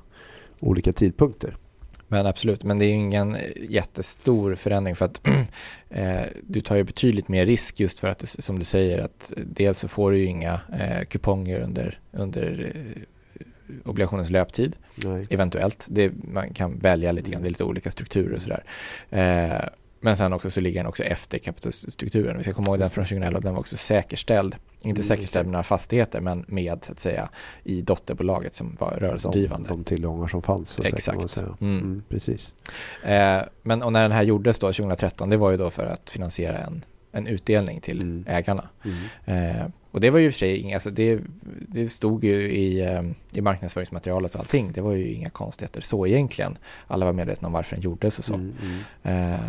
olika 0.60 0.94
tidpunkter. 0.94 1.58
Men 2.08 2.26
absolut, 2.26 2.64
men 2.64 2.80
det 2.80 2.86
är 2.86 2.88
ju 2.88 2.94
ingen 2.96 3.36
eh, 3.36 3.42
jättestor 3.70 4.56
förändring 4.56 4.96
för 4.96 5.06
att 5.06 5.22
eh, 5.90 6.22
du 6.44 6.62
tar 6.62 6.76
ju 6.76 6.84
betydligt 6.84 7.28
mer 7.28 7.46
risk 7.46 7.80
just 7.80 8.00
för 8.00 8.08
att 8.08 8.24
som 8.30 8.60
du 8.60 8.66
säger 8.66 9.00
att 9.00 9.34
dels 9.46 9.80
så 9.80 9.88
får 9.88 10.12
du 10.12 10.18
ju 10.18 10.26
inga 10.26 10.54
eh, 10.54 11.06
kuponger 11.10 11.60
under, 11.60 12.00
under 12.12 12.72
eh, 12.76 13.02
obligationens 13.86 14.30
löptid 14.30 14.76
Nej. 14.96 15.28
eventuellt. 15.30 15.88
Det, 15.90 16.12
man 16.34 16.54
kan 16.54 16.78
välja 16.80 17.12
lite 17.12 17.32
grann, 17.32 17.42
det 17.42 17.48
är 17.48 17.50
lite 17.50 17.64
olika 17.64 17.92
strukturer 17.92 18.36
och 18.36 18.42
sådär. 18.42 18.64
Eh, 19.10 19.70
men 20.02 20.18
sen 20.18 20.34
också 20.34 20.52
så 20.52 20.62
ligger 20.62 20.80
den 20.80 20.88
också 20.88 21.04
efter 21.04 21.38
kapitalstrukturen. 21.38 22.38
Vi 22.38 22.44
ska 22.44 22.54
komma 22.54 22.68
ihåg 22.68 22.80
den 22.80 22.90
från 22.90 23.04
2011, 23.06 23.40
den 23.40 23.54
var 23.54 23.60
också 23.60 23.78
säkerställd. 23.78 24.56
Inte 24.82 24.90
Mm, 25.00 25.04
säkerställd 25.04 25.46
med 25.46 25.52
några 25.52 25.64
fastigheter 25.64 26.22
men 26.22 26.46
med 26.48 26.84
så 26.86 26.92
att 26.92 27.00
säga 27.00 27.30
i 27.64 27.82
dotterbolaget 27.82 28.56
som 28.56 28.76
var 28.80 28.92
rörelsedrivande. 28.92 29.70
De, 29.70 29.78
de 29.78 29.84
tillgångar 29.84 30.28
som 30.28 30.42
fanns. 30.42 30.70
Så 30.70 30.84
Exakt. 30.84 31.38
Mm. 31.38 31.54
Mm, 31.80 32.04
precis. 32.10 32.54
Eh, 33.04 33.42
men 33.62 33.82
och 33.84 33.94
när 33.94 34.02
den 34.02 34.12
här 34.12 34.24
gjordes 34.24 34.60
då 34.60 34.68
2013, 34.74 35.30
det 35.30 35.38
var 35.38 35.52
ju 35.52 35.58
då 35.58 35.70
för 35.70 35.86
att 35.86 36.10
finansiera 36.10 36.58
en, 36.58 36.86
en 37.12 37.28
utdelning 37.28 37.82
till 37.82 38.02
Mm. 38.02 38.26
ägarna. 38.28 38.70
Mm. 39.26 39.50
Eh, 39.60 39.66
Och 39.92 40.02
det 40.02 40.10
var 40.10 40.20
ju 40.20 40.26
i 40.26 40.30
och 40.30 40.34
för 40.34 40.40
sig, 40.40 40.74
alltså 40.74 40.90
det, 40.90 41.20
det 41.74 41.90
stod 41.90 42.24
ju 42.24 42.36
i, 42.52 42.82
eh, 42.86 43.02
i 43.32 43.42
marknadsföringsmaterialet 43.42 44.34
och 44.36 44.40
allting. 44.40 44.72
Det 44.72 44.82
var 44.82 44.92
ju 44.92 45.14
inga 45.14 45.30
konstigheter 45.30 45.82
så 45.82 46.08
egentligen. 46.08 46.58
Alla 46.88 47.06
var 47.06 47.14
medvetna 47.14 47.48
om 47.48 47.54
varför 47.54 47.76
den 47.76 47.84
gjordes 47.84 48.20
och 48.20 48.26
så. 48.26 48.34
Mm, 48.34 48.54
mm. 49.04 49.34
Eh, 49.34 49.40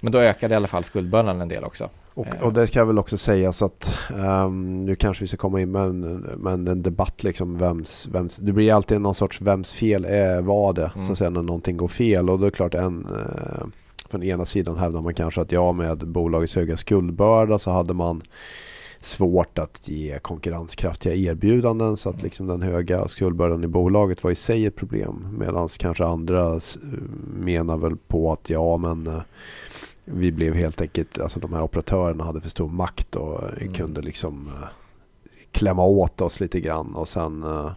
men 0.00 0.12
då 0.12 0.18
ökade 0.18 0.54
i 0.54 0.56
alla 0.56 0.68
fall 0.68 0.84
skuldbördan 0.84 1.40
en 1.40 1.48
del 1.48 1.64
också. 1.64 1.88
Och, 2.14 2.26
Eh. 2.26 2.42
och 2.42 2.52
det 2.52 2.66
kan 2.66 2.86
väl 2.86 2.98
också 2.98 3.18
sägas 3.18 3.62
att 3.62 3.94
um, 4.14 4.86
nu 4.86 4.96
kanske 4.96 5.24
vi 5.24 5.28
ska 5.28 5.36
komma 5.36 5.60
in 5.60 5.70
med 5.70 5.82
en, 5.82 6.00
med 6.36 6.68
en 6.68 6.82
debatt 6.82 7.22
liksom 7.24 7.58
vems, 7.58 8.08
vems, 8.12 8.36
det 8.36 8.52
blir 8.52 8.72
alltid 8.72 9.00
någon 9.00 9.14
sorts 9.14 9.40
vems 9.40 9.72
fel 9.72 10.04
är 10.04 10.40
vad 10.40 10.74
det 10.74 10.90
Mm. 10.94 11.06
så 11.06 11.12
att 11.12 11.18
säga, 11.18 11.30
när 11.30 11.42
någonting 11.42 11.76
går 11.76 11.88
fel 11.88 12.30
och 12.30 12.38
då 12.38 12.44
är 12.46 12.50
det 12.50 12.56
klart 12.56 12.74
en 12.74 13.06
uh, 13.06 13.66
från 14.10 14.22
ena 14.22 14.44
sidan 14.44 14.78
hävdar 14.78 15.00
man 15.00 15.14
kanske 15.14 15.40
att 15.40 15.52
ja 15.52 15.72
med 15.72 15.98
bolagets 15.98 16.54
höga 16.54 16.76
skuldbörda 16.76 17.58
så 17.58 17.70
hade 17.70 17.94
man 17.94 18.22
svårt 19.04 19.58
att 19.58 19.88
ge 19.88 20.18
konkurrenskraftiga 20.18 21.14
erbjudanden 21.14 21.96
så 21.96 22.08
att 22.08 22.14
Mm. 22.14 22.24
liksom 22.24 22.46
den 22.46 22.62
höga 22.62 23.08
skuldbördan 23.08 23.64
i 23.64 23.66
bolaget 23.66 24.24
var 24.24 24.30
i 24.30 24.34
sig 24.34 24.66
ett 24.66 24.76
problem 24.76 25.36
medan 25.38 25.68
kanske 25.68 26.04
andra 26.04 26.56
s- 26.56 26.78
menar 27.36 27.76
väl 27.76 27.96
på 27.96 28.32
att 28.32 28.50
ja 28.50 28.76
men 28.76 29.06
eh, 29.06 29.22
vi 30.04 30.32
blev 30.32 30.54
helt 30.54 30.80
enkelt, 30.80 31.18
alltså 31.20 31.40
de 31.40 31.52
här 31.52 31.62
operatörerna 31.62 32.24
hade 32.24 32.40
för 32.40 32.48
stor 32.50 32.68
makt 32.68 33.16
och 33.16 33.42
eh, 33.42 33.62
Mm. 33.62 33.74
kunde 33.74 34.02
liksom 34.02 34.46
eh, 34.62 34.68
klämma 35.52 35.84
åt 35.84 36.20
oss 36.20 36.40
lite 36.40 36.60
grann 36.60 36.94
och 36.94 37.08
sen 37.08 37.42
eh, 37.42 37.70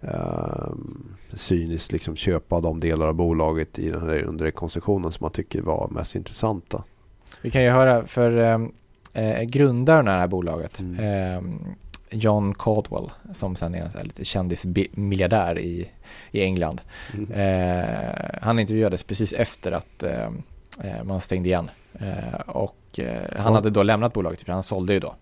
eh, 0.00 0.72
cyniskt 1.32 1.92
liksom 1.92 2.16
köpa 2.16 2.60
de 2.60 2.80
delar 2.80 3.06
av 3.06 3.14
bolaget 3.14 3.78
i 3.78 3.90
den 3.90 4.00
här 4.00 4.22
under 4.22 4.44
rekonstruktionen 4.44 5.12
som 5.12 5.24
man 5.24 5.30
tycker 5.32 5.62
var 5.62 5.88
mest 5.90 6.14
intressanta. 6.14 6.84
Vi 7.42 7.50
kan 7.50 7.62
ju 7.64 7.70
höra, 7.70 8.06
för 8.06 8.32
eh, 9.12 9.42
grundaren 9.42 10.08
av 10.08 10.14
det 10.14 10.20
här 10.20 10.26
bolaget, 10.26 10.80
Mm. 10.80 10.98
eh, 11.04 11.42
John 12.14 12.54
Caldwell, 12.54 13.08
som 13.32 13.56
sen 13.56 13.74
är 13.74 13.78
en 13.98 14.04
lite 14.06 14.24
kändismiljardär 14.24 15.58
i, 15.58 15.90
i 16.30 16.42
England. 16.42 16.80
Mm. 17.14 17.32
Eh, 17.32 18.14
han 18.42 18.58
intervjuades 18.58 19.02
precis 19.04 19.32
efter 19.32 19.72
att 19.72 20.02
eh, 20.02 20.24
eh, 20.82 21.04
man 21.04 21.20
stängde 21.20 21.48
igen. 21.48 21.70
Eh, 22.00 22.40
och 22.46 22.98
eh, 22.98 23.22
han 23.36 23.46
Ja. 23.46 23.54
hade 23.54 23.70
då 23.70 23.82
lämnat 23.82 24.12
bolaget, 24.12 24.42
för 24.42 24.52
han 24.52 24.62
sålde 24.62 24.92
ju 24.92 25.00
då 25.00 25.14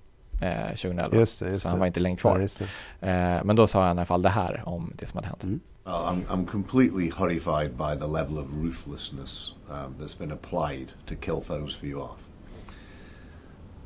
eh, 0.42 0.66
2011. 0.68 1.16
Just 1.16 1.38
det, 1.40 1.48
just 1.48 1.62
så 1.62 1.68
han 1.68 1.78
var 1.78 1.86
inte 1.86 2.00
längre 2.00 2.18
Ja, 2.24 2.30
kvar. 2.30 2.40
Eh, 3.00 3.44
men 3.44 3.56
då 3.56 3.66
sa 3.66 3.80
han 3.86 3.88
i 3.96 4.00
alla 4.00 4.06
fall 4.06 4.22
det 4.22 4.28
här 4.28 4.62
om 4.64 4.92
det 4.96 5.06
som 5.06 5.16
hade 5.16 5.28
hänt. 5.28 5.44
Mm. 5.44 5.60
Uh, 5.86 5.92
I'm, 5.92 6.26
I'm 6.30 6.46
completely 6.46 7.10
horrified 7.10 7.70
by 7.70 8.00
the 8.00 8.06
level 8.06 8.38
of 8.38 8.44
ruthlessness 8.62 9.52
um, 9.70 9.94
that's 10.00 10.18
been 10.18 10.32
applied 10.32 10.86
to 11.08 11.14
kill 11.20 11.40
phones 11.46 11.76
for 11.76 11.86
you 11.86 12.00
off. 12.02 12.16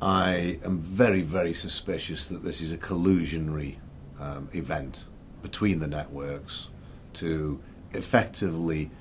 I 0.01 0.59
am 0.63 0.79
very, 0.79 1.21
very 1.21 1.53
suspicious 1.53 2.27
that 2.27 2.43
this 2.43 2.61
is 2.61 2.71
a 2.71 2.77
collusionary 2.77 3.77
um, 4.19 4.49
event 4.53 5.05
between 5.41 5.79
the 5.79 5.87
networks 5.87 6.67
to 7.13 7.59
effectively 7.93 8.91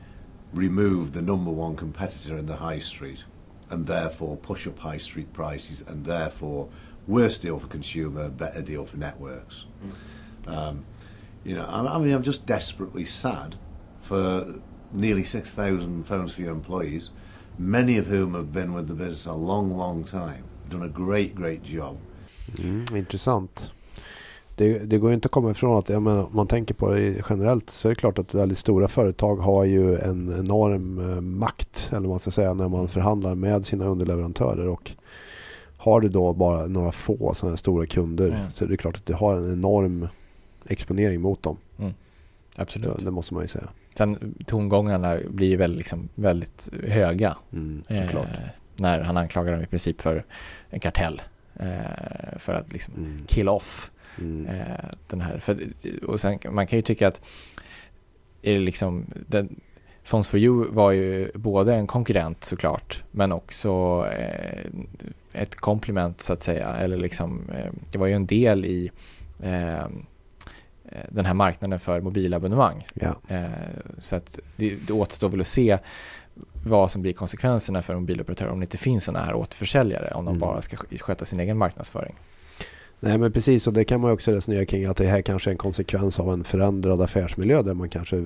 remove 0.52 1.12
the 1.12 1.22
number 1.22 1.50
one 1.50 1.74
competitor 1.76 2.36
in 2.36 2.46
the 2.46 2.56
high 2.56 2.78
street 2.78 3.24
and 3.70 3.86
therefore 3.86 4.36
push 4.36 4.66
up 4.66 4.78
high 4.78 4.98
street 4.98 5.32
prices 5.32 5.82
and 5.88 6.04
therefore 6.04 6.68
worse 7.06 7.38
deal 7.38 7.58
for 7.58 7.66
consumer, 7.66 8.28
better 8.28 8.62
deal 8.62 8.86
for 8.86 8.96
networks. 8.96 9.64
Um, 10.46 10.84
you 11.42 11.54
know, 11.54 11.64
I, 11.64 11.96
I 11.96 11.98
mean, 11.98 12.12
I'm 12.12 12.22
just 12.22 12.46
desperately 12.46 13.04
sad 13.04 13.56
for 14.00 14.54
nearly 14.92 15.24
6,000 15.24 16.04
phones 16.04 16.34
for 16.34 16.42
your 16.42 16.52
employees, 16.52 17.10
many 17.58 17.96
of 17.96 18.06
whom 18.06 18.34
have 18.34 18.52
been 18.52 18.72
with 18.72 18.88
the 18.88 18.94
business 18.94 19.26
a 19.26 19.32
long, 19.32 19.70
long 19.70 20.04
time, 20.04 20.44
done 20.70 20.84
a 20.84 20.88
great, 20.98 21.30
great 21.36 21.60
job. 21.68 21.96
Mm, 22.64 22.84
intressant. 22.96 23.70
Det, 24.56 24.78
det 24.78 24.98
går 24.98 25.10
ju 25.10 25.14
inte 25.14 25.26
att 25.26 25.32
komma 25.32 25.50
ifrån 25.50 25.78
att 25.78 25.88
jag 25.88 26.02
menar, 26.02 26.24
om 26.26 26.36
man 26.36 26.46
tänker 26.46 26.74
på 26.74 26.90
det 26.90 27.22
generellt 27.30 27.70
så 27.70 27.88
är 27.88 27.90
det 27.90 27.94
klart 27.96 28.18
att 28.18 28.34
väldigt 28.34 28.58
stora 28.58 28.88
företag 28.88 29.36
har 29.36 29.64
ju 29.64 29.98
en 29.98 30.38
enorm 30.38 30.98
eh, 31.12 31.20
makt 31.20 31.88
eller 31.90 32.00
vad 32.00 32.08
man 32.08 32.18
ska 32.18 32.30
säga 32.30 32.54
när 32.54 32.68
man 32.68 32.88
förhandlar 32.88 33.34
med 33.34 33.66
sina 33.66 33.84
underleverantörer 33.84 34.68
och 34.68 34.90
har 35.76 36.00
du 36.00 36.08
då 36.08 36.32
bara 36.32 36.66
några 36.66 36.92
få 36.92 37.34
sådana 37.34 37.52
här 37.52 37.56
stora 37.56 37.86
kunder 37.86 38.28
Mm. 38.28 38.52
så 38.52 38.64
är 38.64 38.68
det 38.68 38.76
klart 38.76 38.96
att 38.96 39.06
du 39.06 39.14
har 39.14 39.34
en 39.36 39.52
enorm 39.52 40.08
exponering 40.66 41.20
mot 41.20 41.42
dem. 41.42 41.56
Absolut. 42.56 42.98
Det, 42.98 43.04
det 43.04 43.10
måste 43.10 43.34
man 43.34 43.42
ju 43.42 43.48
säga. 43.48 43.68
Sen 43.94 44.34
tongångarna 44.46 45.18
blir 45.30 45.48
ju 45.48 45.56
väl 45.56 45.76
liksom 45.76 46.08
väldigt 46.14 46.68
höga. 46.86 47.36
Mm, 47.52 47.82
såklart. 47.88 48.26
Eh, 48.26 48.50
när 48.76 49.00
han 49.00 49.16
anklagar 49.16 49.52
dem 49.52 49.62
i 49.62 49.66
princip 49.66 50.00
för 50.00 50.24
en 50.70 50.80
kartell. 50.80 51.22
Eh, 51.56 52.38
för 52.38 52.54
att 52.54 52.72
liksom 52.72 52.94
Mm, 52.94 53.24
kill 53.26 53.48
off 53.48 53.90
mm, 54.18 54.46
eh, 54.46 54.84
den 55.06 55.20
här. 55.20 55.38
För, 55.38 55.58
och 56.06 56.20
sen, 56.20 56.38
man 56.50 56.66
kan 56.66 56.78
ju 56.78 56.82
tycka 56.82 57.08
att 57.08 57.20
är 58.42 58.52
det 58.52 58.60
liksom, 58.60 59.06
den, 59.26 59.60
Phones 60.04 60.28
for 60.28 60.40
You 60.40 60.70
var 60.70 60.90
ju 60.90 61.30
både 61.34 61.74
en 61.74 61.86
konkurrent 61.86 62.44
såklart 62.44 63.02
men 63.10 63.32
också 63.32 64.04
eh, 64.12 64.70
ett 65.32 65.56
komplement 65.56 66.20
så 66.20 66.32
att 66.32 66.42
säga. 66.42 66.76
Eller 66.76 66.96
liksom, 66.96 67.50
eh, 67.50 67.72
det 67.92 67.98
var 67.98 68.06
ju 68.06 68.12
en 68.12 68.26
del 68.26 68.64
i 68.64 68.90
eh, 69.42 69.78
eh, 69.78 69.86
den 71.08 71.24
här 71.24 71.34
marknaden 71.34 71.78
för 71.78 72.00
mobilabonnemang. 72.00 72.82
ja. 72.94 73.16
Så 73.98 74.16
att 74.16 74.38
det, 74.56 74.86
det 74.86 74.92
återstår 74.92 75.28
väl 75.28 75.40
att 75.40 75.46
se 75.46 75.78
vad 76.66 76.90
som 76.90 77.02
blir 77.02 77.12
konsekvenserna 77.12 77.82
för 77.82 77.94
mobiloperatörer 77.94 78.50
om 78.50 78.60
det 78.60 78.64
inte 78.64 78.76
finns 78.78 79.04
sådana 79.04 79.24
här 79.24 79.34
återförsäljare, 79.34 80.14
om 80.14 80.24
de 80.24 80.28
Mm. 80.28 80.38
bara 80.40 80.62
ska 80.62 80.76
sk- 80.76 80.98
sköta 80.98 81.24
sin 81.24 81.40
egen 81.40 81.58
marknadsföring. 81.58 82.14
Nej 83.00 83.18
men 83.18 83.32
precis 83.32 83.66
och 83.66 83.72
det 83.72 83.84
kan 83.84 84.00
man 84.00 84.10
också 84.10 84.30
resonera 84.32 84.66
kring 84.66 84.84
att 84.84 84.96
det 84.96 85.06
här 85.06 85.22
kanske 85.22 85.50
är 85.50 85.52
en 85.52 85.58
konsekvens 85.58 86.20
av 86.20 86.32
en 86.32 86.44
förändrad 86.44 87.00
affärsmiljö 87.02 87.62
där 87.62 87.74
man 87.74 87.88
kanske 87.88 88.16
eh, 88.16 88.24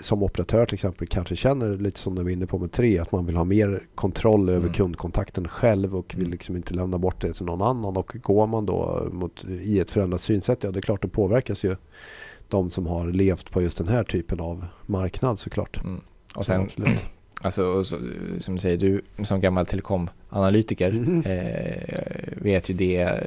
som 0.00 0.22
operatör 0.22 0.66
till 0.66 0.74
exempel 0.74 1.06
kanske 1.06 1.36
känner 1.36 1.76
lite 1.76 1.98
som 2.00 2.14
du 2.14 2.22
var 2.22 2.30
inne 2.30 2.46
på 2.46 2.58
med 2.58 2.72
tre 2.72 2.98
att 2.98 3.12
man 3.12 3.26
vill 3.26 3.36
ha 3.36 3.44
mer 3.44 3.82
kontroll 3.94 4.48
över 4.48 4.60
Mm. 4.60 4.72
kundkontakten 4.72 5.48
själv 5.48 5.96
och 5.96 6.12
vill 6.14 6.20
Mm. 6.24 6.32
liksom 6.32 6.56
inte 6.56 6.74
lämna 6.74 6.98
bort 6.98 7.20
det 7.20 7.32
till 7.32 7.46
någon 7.46 7.62
annan 7.62 7.96
och 7.96 8.16
går 8.22 8.46
man 8.46 8.66
då 8.66 9.08
mot, 9.12 9.44
i 9.44 9.80
ett 9.80 9.90
förändrat 9.90 10.20
synsätt 10.20 10.58
ja 10.62 10.70
det 10.70 10.78
är 10.78 10.82
klart 10.82 11.02
då 11.02 11.08
påverkas 11.08 11.64
ju 11.64 11.76
de 12.48 12.70
som 12.70 12.86
har 12.86 13.06
levt 13.06 13.50
på 13.50 13.62
just 13.62 13.78
den 13.78 13.88
här 13.88 14.04
typen 14.04 14.40
av 14.40 14.66
marknad 14.86 15.38
såklart. 15.38 15.80
Mm. 15.84 16.00
Och 16.36 16.46
sen, 16.46 16.60
absolut. 16.60 16.98
alltså, 17.42 17.84
så, 17.84 17.98
som 18.40 18.54
du 18.54 18.60
säger, 18.60 18.76
du 18.76 19.02
som 19.24 19.40
gammal 19.40 19.66
telekomanalytiker 19.66 20.90
Mhm. 20.92 21.22
eh, 21.26 22.42
vet 22.42 22.68
ju 22.70 22.74
det 22.74 23.20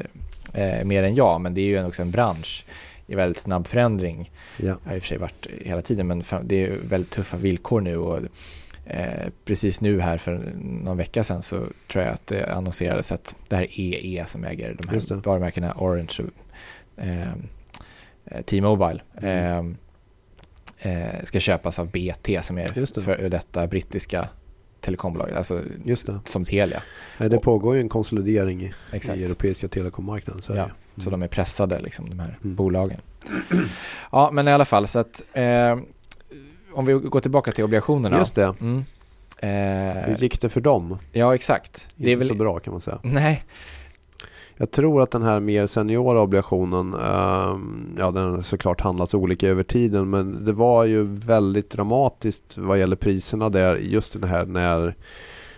eh, 0.53 0.83
mer 0.85 1.03
än 1.03 1.15
jag, 1.15 1.41
men 1.41 1.53
det 1.53 1.62
är 1.62 1.65
ju 1.65 1.85
också 1.85 2.01
en 2.01 2.12
bransch 2.12 2.65
i 3.07 3.15
väldigt 3.15 3.41
snabb 3.41 3.67
förändring. 3.67 4.31
Ja. 4.57 4.77
har 4.85 4.95
i 4.95 5.00
och 5.00 5.01
för 5.03 5.07
sig 5.07 5.17
varit 5.17 5.47
hela 5.62 5.81
tiden 5.81 6.07
men 6.07 6.24
det 6.43 6.65
är 6.65 6.77
väldigt 6.89 7.12
tuffa 7.12 7.38
villkor 7.38 7.81
nu 7.81 7.97
och 7.97 8.19
eh, 8.85 9.29
precis 9.45 9.81
nu 9.81 10.00
här 10.01 10.17
för 10.17 10.51
någon 10.62 10.97
vecka 10.97 11.24
sedan 11.24 11.43
så 11.43 11.63
tror 11.91 12.03
jag 12.03 12.13
att 12.13 12.27
det 12.27 12.53
annonserades 12.53 13.12
att 13.12 13.35
det 13.47 13.55
här 13.55 13.63
är 13.63 14.05
EE 14.05 14.25
som 14.27 14.43
äger 14.43 14.74
de 14.79 14.97
det. 15.00 15.09
här 15.09 15.21
varumärkena 15.21 15.74
Orange 15.77 16.17
och 16.19 17.03
eh, 17.03 18.41
T-Mobile 18.45 19.01
eh, 19.21 19.57
eh, 19.57 19.63
ska 21.24 21.39
köpas 21.39 21.79
av 21.79 21.88
BT 21.91 22.44
som 22.44 22.58
är 22.58 22.67
det. 22.75 23.01
för 23.01 23.29
detta 23.29 23.67
brittiska 23.67 24.29
telekombolaget, 24.82 25.36
alltså 25.38 25.62
Just 25.84 26.05
det. 26.05 26.20
som 26.25 26.44
Telia. 26.46 26.82
Nej, 27.17 27.29
det 27.29 27.38
pågår 27.38 27.75
ju 27.75 27.82
en 27.82 27.89
konsolidering 27.89 28.62
i, 28.63 28.74
Exakt. 28.91 29.17
i 29.17 29.24
europeiska 29.25 29.67
telekommarknaden. 29.67 30.41
Så 30.41 30.53
Ja, 30.55 30.70
det. 30.96 31.01
Så 31.01 31.10
de 31.10 31.22
är 31.24 31.27
pressade, 31.27 31.79
liksom, 31.79 32.10
de 32.10 32.20
här 32.20 32.38
Mm. 32.44 32.55
bolagen. 32.55 32.98
Ja, 34.12 34.29
men 34.34 34.48
i 34.48 34.51
alla 34.51 34.65
fall, 34.65 34.88
så 34.88 35.00
att 35.00 35.24
eh, 35.34 35.77
om 36.74 36.86
vi 36.86 36.94
går 36.94 37.20
tillbaka 37.20 37.51
till 37.51 37.63
obligationerna. 37.63 38.17
Just 38.17 38.36
det. 38.36 38.55
Mm. 38.62 38.86
Eh, 39.38 40.03
Hur 40.08 40.17
gick 40.17 40.41
det 40.41 40.50
för 40.50 40.62
dem? 40.62 40.98
ja, 41.12 41.36
exakt. 41.36 41.88
Inte 41.98 42.05
Det 42.05 42.12
är 42.12 42.15
väl... 42.15 42.27
så 42.27 42.34
bra 42.34 42.60
kan 42.60 42.72
man 42.74 42.82
säga. 42.82 43.00
Nej, 43.01 43.44
Jag 44.57 44.71
tror 44.71 45.01
att 45.01 45.12
den 45.12 45.24
här 45.24 45.39
mer 45.39 45.67
seniora 45.67 46.21
obligationen, 46.21 46.93
ehm, 46.93 47.95
ja 48.00 48.12
den 48.12 48.33
har 48.33 48.41
såklart 48.41 48.81
handlats 48.81 49.13
olika 49.13 49.47
över 49.50 49.63
tiden 49.63 50.09
men 50.09 50.45
det 50.45 50.53
var 50.53 50.85
ju 50.85 51.03
väldigt 51.03 51.69
dramatiskt 51.69 52.57
vad 52.57 52.79
gäller 52.79 52.95
priserna 52.95 53.50
där 53.50 53.75
just 53.75 54.21
det 54.21 54.27
här 54.27 54.45
när 54.45 54.95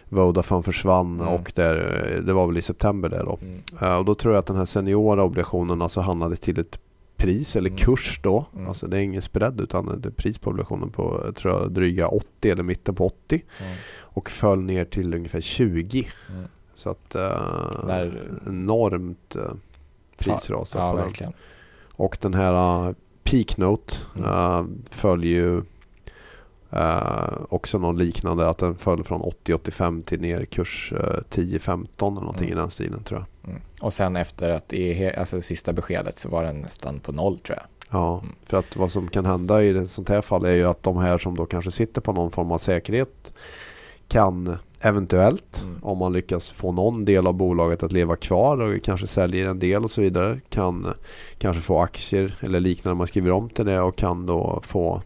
Vodafone 0.10 0.64
försvann 0.64 1.20
Mm. 1.22 1.34
och 1.34 1.52
där, 1.56 1.76
eh, 2.16 2.22
det 2.24 2.34
var 2.34 2.48
väl 2.48 2.58
i 2.58 2.62
september 2.62 3.10
där 3.10 3.24
då. 3.26 3.40
Mm. 3.42 3.60
Eh, 3.82 3.98
och 3.98 4.06
då 4.06 4.16
tror 4.16 4.34
jag 4.34 4.40
att 4.40 4.46
den 4.46 4.56
här 4.58 4.66
seniora 4.66 5.24
obligationen 5.24 5.82
alltså 5.82 6.02
handlade 6.02 6.36
till 6.36 6.60
ett 6.60 6.80
pris 7.18 7.56
eller 7.56 7.70
Mm. 7.70 7.78
kurs 7.78 8.20
då. 8.24 8.46
Mm. 8.56 8.68
Alltså 8.68 8.88
det 8.88 8.98
är 8.98 9.02
ingen 9.02 9.22
spread 9.22 9.62
utan 9.62 10.02
det 10.02 10.08
är 10.10 10.12
pris 10.12 10.38
på 10.38 10.50
obligationen 10.50 10.90
på 10.90 11.22
jag 11.26 11.36
tror 11.36 11.54
jag, 11.54 11.72
dryga 11.72 12.08
80 12.08 12.50
eller 12.52 12.64
mitten 12.64 12.96
på 12.96 13.06
80 13.06 13.44
Mm. 13.62 13.76
och 14.00 14.30
föll 14.30 14.62
ner 14.64 14.86
till 14.86 15.14
ungefär 15.14 15.42
20. 15.42 16.08
Så 16.78 16.90
att 16.90 17.16
uh, 17.16 17.88
Där- 17.88 18.30
enormt 18.48 19.36
uh, 19.36 19.42
prisras 20.18 20.74
Ja, 20.76 20.92
på 20.92 20.98
den. 20.98 21.06
verkligen. 21.06 21.34
Och 21.94 22.18
den 22.22 22.34
här 22.34 22.88
uh, 22.88 22.94
Peak 23.24 23.58
Note 23.58 23.94
Mm. 24.16 24.30
uh, 24.30 24.66
föll 24.90 25.24
ju 25.24 25.62
uh, 26.74 27.38
också 27.50 27.78
någon 27.78 27.98
liknande 27.98 28.50
att 28.50 28.58
den 28.58 28.76
föll 28.76 29.04
från 29.04 29.22
80-85 29.22 30.04
till 30.04 30.22
ner 30.22 30.40
i 30.40 30.46
kurs 30.46 30.94
uh, 30.94 31.00
10-15 31.00 31.88
eller 32.00 32.10
någonting 32.22 32.48
Mm. 32.48 32.58
i 32.58 32.62
den 32.62 32.70
stilen 32.70 33.04
tror 33.04 33.20
jag. 33.20 33.50
Mm. 33.52 33.62
Och 33.82 33.94
sen 33.94 34.16
efter 34.16 34.50
att 34.50 34.74
är 34.74 35.20
alltså 35.20 35.42
sista 35.42 35.74
beskedet 35.74 36.20
så 36.20 36.30
var 36.30 36.44
den 36.44 36.62
nästan 36.62 37.00
på 37.00 37.12
noll 37.12 37.40
tror 37.40 37.58
jag. 37.58 37.66
Ja, 38.00 38.20
Mm. 38.20 38.36
för 38.46 38.58
att 38.58 38.76
vad 38.76 38.92
som 38.92 39.08
kan 39.08 39.26
hända 39.26 39.64
i 39.64 39.70
ett 39.78 39.90
sånt 39.92 40.10
här 40.10 40.22
fall 40.22 40.46
är 40.46 40.52
ju 40.56 40.64
att 40.66 40.84
de 40.84 40.98
här 40.98 41.18
som 41.18 41.36
då 41.36 41.46
kanske 41.46 41.72
sitter 41.72 42.02
på 42.02 42.14
någon 42.14 42.32
form 42.32 42.52
av 42.52 42.58
säkerhet 42.58 43.34
kan 44.08 44.58
eventuellt, 44.82 45.64
Mm. 45.64 45.84
om 45.84 45.98
man 45.98 46.14
lyckas 46.14 46.52
få 46.52 46.72
någon 46.72 47.06
del 47.06 47.28
av 47.28 47.34
bolaget 47.34 47.84
att 47.84 47.92
leva 47.92 48.16
kvar 48.16 48.58
och 48.58 48.84
kanske 48.84 49.08
säljer 49.08 49.46
en 49.46 49.60
del 49.60 49.84
och 49.84 49.92
så 49.92 50.02
vidare, 50.02 50.40
kan 50.50 50.94
kanske 51.38 51.62
få 51.62 51.80
aktier 51.80 52.38
eller 52.42 52.60
liknande, 52.60 52.98
man 52.98 53.08
skriver 53.08 53.32
om 53.32 53.50
till 53.50 53.66
det 53.66 53.82
och 53.82 53.96
kan 53.96 54.26
då 54.26 54.60
få 54.64 55.02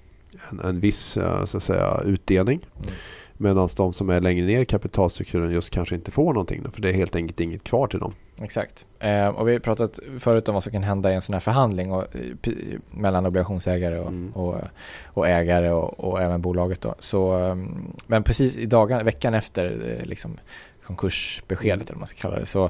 en, 0.51 0.60
en 0.60 0.79
viss 0.79 1.17
eh, 1.17 1.46
så 1.46 1.58
att 1.58 1.63
säga, 1.63 2.01
utdelning. 2.05 2.60
Mm. 2.77 2.93
Medan 3.41 3.69
de 3.77 3.93
som 3.93 4.10
är 4.10 4.21
längre 4.21 4.45
ner 4.45 4.62
i 4.62 4.65
kapitalstrukturen 4.65 5.51
just 5.51 5.69
kanske 5.69 5.95
inte 5.95 6.12
får 6.12 6.33
någonting. 6.33 6.71
För 6.71 6.81
det 6.81 6.89
är 6.89 6.93
helt 6.93 7.15
enkelt 7.15 7.39
inget 7.39 7.63
kvar 7.63 7.88
till 7.88 8.00
dem. 8.00 8.13
Exakt. 8.41 8.86
Eh, 9.00 9.27
och 9.27 9.48
vi 9.48 9.51
har 9.51 9.60
pratat 9.60 10.00
förut 10.19 10.48
om 10.48 10.53
vad 10.53 10.63
som 10.63 10.71
kan 10.71 10.83
hända 10.83 11.12
i 11.12 11.15
en 11.15 11.21
sån 11.21 11.33
här 11.33 11.39
förhandling 11.39 11.91
och, 11.91 12.15
eh, 12.15 12.51
mellan 12.91 13.25
obligationsägare 13.25 14.00
och, 14.00 14.07
Mm. 14.07 14.31
och, 14.33 14.55
och 15.05 15.27
ägare 15.27 15.71
och, 15.71 16.21
även 16.21 16.41
bolaget. 16.41 16.81
Då. 16.81 16.95
Så, 17.00 17.39
eh, 17.39 17.55
men 18.07 18.24
precis 18.24 18.57
i 18.57 18.65
dagen, 18.65 19.05
veckan 19.05 19.33
efter 19.33 19.98
eh, 20.00 20.05
liksom, 20.05 20.38
konkursbeskedet, 20.86 21.74
Mm. 21.74 21.81
eller 21.81 21.93
vad 21.93 22.00
man 22.00 22.07
ska 22.07 22.21
kalla 22.21 22.39
det, 22.39 22.45
så, 22.45 22.69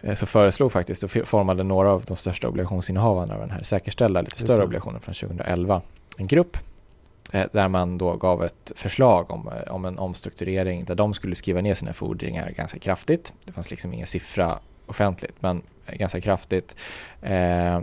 eh, 0.00 0.14
så 0.14 0.26
föreslog 0.26 0.72
faktiskt 0.72 1.02
och 1.02 1.10
formade 1.10 1.62
några 1.62 1.92
av 1.92 2.04
de 2.08 2.16
största 2.16 2.48
obligationsinnehavarna 2.48 3.34
av 3.34 3.40
den 3.40 3.50
här 3.50 3.62
säkerställda, 3.62 4.20
lite 4.22 4.40
större 4.40 4.64
obligationen 4.64 5.00
från 5.00 5.14
2011, 5.14 5.82
en 6.18 6.26
grupp 6.26 6.56
där 7.32 7.68
man 7.68 7.98
då 7.98 8.16
gav 8.16 8.44
ett 8.44 8.72
förslag 8.76 9.30
om, 9.30 9.48
eh, 9.48 9.72
om 9.74 9.84
en 9.84 9.98
omstrukturering 9.98 10.84
där 10.84 10.94
de 10.94 11.14
skulle 11.14 11.34
skriva 11.34 11.60
ner 11.60 11.74
sina 11.74 11.92
fordringar 11.92 12.50
ganska 12.50 12.78
kraftigt. 12.78 13.32
Det 13.44 13.52
fanns 13.52 13.70
liksom 13.70 13.92
ingen 13.92 14.06
siffra 14.06 14.58
offentligt 14.86 15.34
men 15.40 15.62
ganska 15.92 16.20
kraftigt. 16.20 16.76
Eh, 17.22 17.80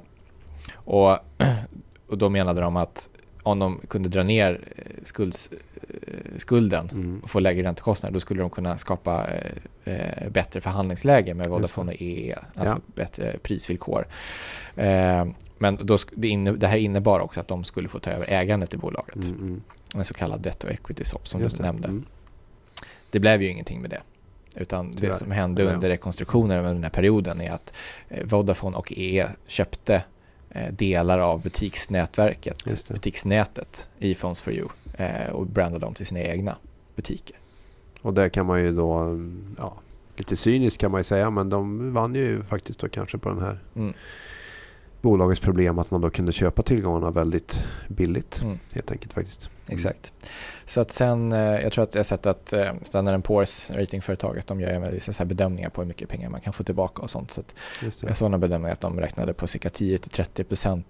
och, 0.74 1.18
och 2.08 2.18
då 2.18 2.30
menade 2.30 2.62
de 2.62 2.76
att 2.76 3.10
om 3.44 3.60
de 3.60 3.82
kunde 3.88 4.10
dra 4.10 4.24
ner 4.24 4.60
eh, 4.76 4.84
skulds, 5.04 5.50
eh, 5.52 6.38
skulden 6.38 6.90
Mm. 6.92 7.20
och 7.24 7.30
få 7.30 7.40
lägre 7.40 7.64
räntekostnader 7.68 8.14
då 8.14 8.20
skulle 8.20 8.42
de 8.42 8.50
kunna 8.50 8.78
skapa 8.78 9.28
eh, 9.28 9.94
eh, 9.94 10.30
bättre 10.30 10.62
förhandlingsläge 10.62 11.34
med 11.34 11.48
Vodafone 11.48 11.92
och 11.92 12.02
EE, 12.02 12.36
alltså 12.56 12.76
Ja. 12.76 12.82
bättre 12.96 13.38
prisvillkor. 13.44 14.08
Eh, 14.76 15.26
men 15.72 15.86
då, 15.86 15.98
det, 16.16 16.28
inne, 16.28 16.52
det 16.52 16.68
här 16.68 16.78
innebar 16.78 17.20
också 17.20 17.40
att 17.40 17.48
de 17.48 17.64
skulle 17.64 17.88
få 17.88 18.00
ta 18.00 18.12
över 18.12 18.26
ägandet 18.30 18.74
i 18.74 18.78
bolaget. 18.78 19.16
Mm, 19.16 19.38
mm. 19.38 19.62
En 19.96 20.06
så 20.06 20.14
kallad 20.14 20.42
debt 20.42 20.64
och 20.64 20.72
equity 20.72 21.04
swap 21.04 21.28
som 21.28 21.42
Just 21.42 21.58
du 21.58 21.64
det. 21.64 21.68
nämnde. 21.68 21.88
Mm. 21.88 22.06
Det 23.10 23.20
blev 23.20 23.42
ju 23.42 23.50
ingenting 23.50 23.82
med 23.82 23.90
det. 23.90 24.02
Utan 24.56 24.94
Tyvärr. 24.94 25.08
det 25.08 25.14
som 25.14 25.32
hände 25.32 25.64
Ja. 25.64 25.74
under 25.74 25.90
rekonstruktionen 25.90 26.58
under 26.60 26.74
den 26.74 26.84
här 26.84 26.90
perioden 26.90 27.42
är 27.42 27.52
att 27.52 27.74
eh, 28.10 28.26
Vodafone 28.26 28.78
och 28.78 28.94
EE 28.96 29.28
köpte 29.48 30.04
eh, 30.50 30.72
delar 30.74 31.20
av 31.20 31.42
butiksnätverket, 31.42 32.88
butiksnätet 32.88 33.90
i 34.00 34.16
Phones 34.16 34.42
for 34.42 34.54
You 34.54 34.68
eh, 34.98 35.30
och 35.32 35.46
brandade 35.48 35.86
dem 35.86 35.94
till 35.94 36.06
sina 36.06 36.20
egna 36.20 36.58
butiker. 36.96 37.36
Och 38.02 38.14
där 38.14 38.30
kan 38.30 38.46
man 38.46 38.62
ju 38.62 38.72
då, 38.76 39.20
ja, 39.58 39.74
lite 40.18 40.36
cyniskt 40.36 40.82
kan 40.82 40.92
man 40.92 41.00
ju 41.00 41.04
säga, 41.04 41.30
men 41.30 41.50
de 41.50 41.94
vann 41.94 42.16
ju 42.16 42.44
faktiskt 42.44 42.80
då 42.80 42.90
kanske 42.90 43.18
på 43.18 43.30
den 43.30 43.42
här 43.42 43.60
Mm. 43.76 43.94
Bolagets 45.06 45.42
problem 45.42 45.80
att 45.80 45.92
man 45.92 46.02
då 46.02 46.10
kunde 46.10 46.32
köpa 46.32 46.64
tillgångarna 46.64 47.12
väldigt 47.12 47.64
billigt. 47.88 48.42
Mm. 48.42 48.60
Helt 48.74 48.92
enkelt 48.92 49.14
faktiskt. 49.14 49.50
Exakt. 49.68 50.14
Så 50.66 50.82
att 50.82 50.92
sen, 50.92 51.32
eh, 51.32 51.40
jag 51.40 51.72
tror 51.72 51.84
att 51.84 51.96
jag 51.96 52.00
har 52.00 52.04
sett 52.04 52.26
att 52.26 52.54
eh, 52.54 52.74
Standard 52.82 53.26
Poor's, 53.26 53.74
ratingföretaget, 53.78 54.48
de 54.48 54.62
gör 54.62 54.92
vissa 54.92 55.14
så 55.14 55.26
bedömningar 55.26 55.70
på 55.70 55.82
hur 55.82 55.88
mycket 55.88 56.10
pengar 56.10 56.30
man 56.30 56.42
kan 56.42 56.54
få 56.54 56.64
tillbaka 56.64 57.02
och 57.02 57.10
sånt. 57.10 57.32
Så 57.32 57.42
att 57.42 57.56
jag 58.02 58.18
såg 58.18 58.32
någon 58.32 58.40
bedömning 58.40 58.72
att 58.72 58.82
de 58.82 59.00
räknade 59.00 59.34
på 59.34 59.48
cirka 59.48 59.70
10-30% 59.70 60.84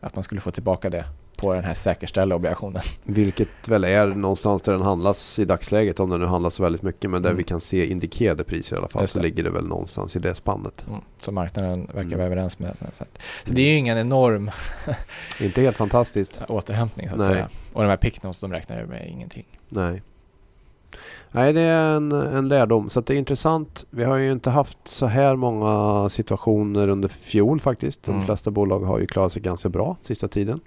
att 0.00 0.14
man 0.14 0.24
skulle 0.24 0.40
få 0.40 0.50
tillbaka 0.50 0.90
det 0.90 1.04
på 1.40 1.54
den 1.54 1.64
här 1.64 1.74
säkerställda 1.74 2.34
obligationen. 2.36 2.82
Vilket 3.04 3.48
väl 3.68 3.84
är 3.84 4.06
någonstans 4.06 4.62
där 4.62 4.72
den 4.72 4.82
handlas 4.82 5.38
i 5.38 5.44
dagsläget, 5.44 6.00
om 6.00 6.10
den 6.10 6.20
nu 6.20 6.26
handlas 6.26 6.54
så 6.54 6.62
väldigt 6.62 6.82
mycket, 6.82 7.10
men 7.10 7.22
där 7.22 7.30
Mm. 7.30 7.36
vi 7.38 7.44
kan 7.44 7.60
se 7.60 7.86
indikerade 7.86 8.44
priser 8.44 8.76
i 8.76 8.78
alla 8.78 8.88
fall, 8.88 9.08
så 9.08 9.20
ligger 9.20 9.44
det 9.44 9.50
väl 9.50 9.66
någonstans 9.66 10.16
i 10.16 10.18
det 10.18 10.34
spannet. 10.34 10.84
Mm. 10.88 11.00
Så 11.16 11.32
marknaden 11.32 11.80
verkar 11.86 12.00
Mm. 12.00 12.18
vara 12.18 12.26
överens 12.26 12.58
med 12.58 12.76
det. 12.78 12.86
Så, 12.92 13.04
så 13.46 13.52
det 13.54 13.62
är 13.62 13.66
ju 13.66 13.76
ingen 13.76 13.98
enorm 13.98 14.50
Inte 15.40 15.60
helt 15.62 15.76
fantastiskt. 15.76 16.40
återhämtning 16.48 17.08
så 17.08 17.14
att 17.14 17.18
Nej. 17.20 17.28
säga. 17.28 17.48
Och 17.72 17.82
de 17.82 17.88
här 17.88 17.96
picknotes, 17.96 18.40
de 18.40 18.52
räknar 18.52 18.80
ju 18.80 18.86
med 18.86 19.08
ingenting. 19.08 19.44
Nej. 19.68 20.02
Nej, 21.32 21.52
det 21.52 21.60
är 21.60 21.96
en, 21.96 22.12
en 22.12 22.48
lärdom. 22.48 22.90
Så 22.90 23.00
det 23.00 23.14
är 23.14 23.18
intressant. 23.18 23.86
Vi 23.90 24.04
har 24.04 24.16
ju 24.16 24.32
inte 24.32 24.50
haft 24.50 24.78
så 24.84 25.06
här 25.06 25.36
många 25.36 26.08
situationer 26.08 26.88
under 26.88 27.08
fjol 27.08 27.60
faktiskt. 27.60 28.02
De 28.02 28.10
Mm. 28.14 28.24
flesta 28.26 28.50
bolag 28.50 28.80
har 28.80 28.98
ju 28.98 29.06
klarat 29.06 29.32
sig 29.32 29.42
ganska 29.42 29.68
bra 29.68 29.96
sista 30.02 30.28
tiden. 30.28 30.60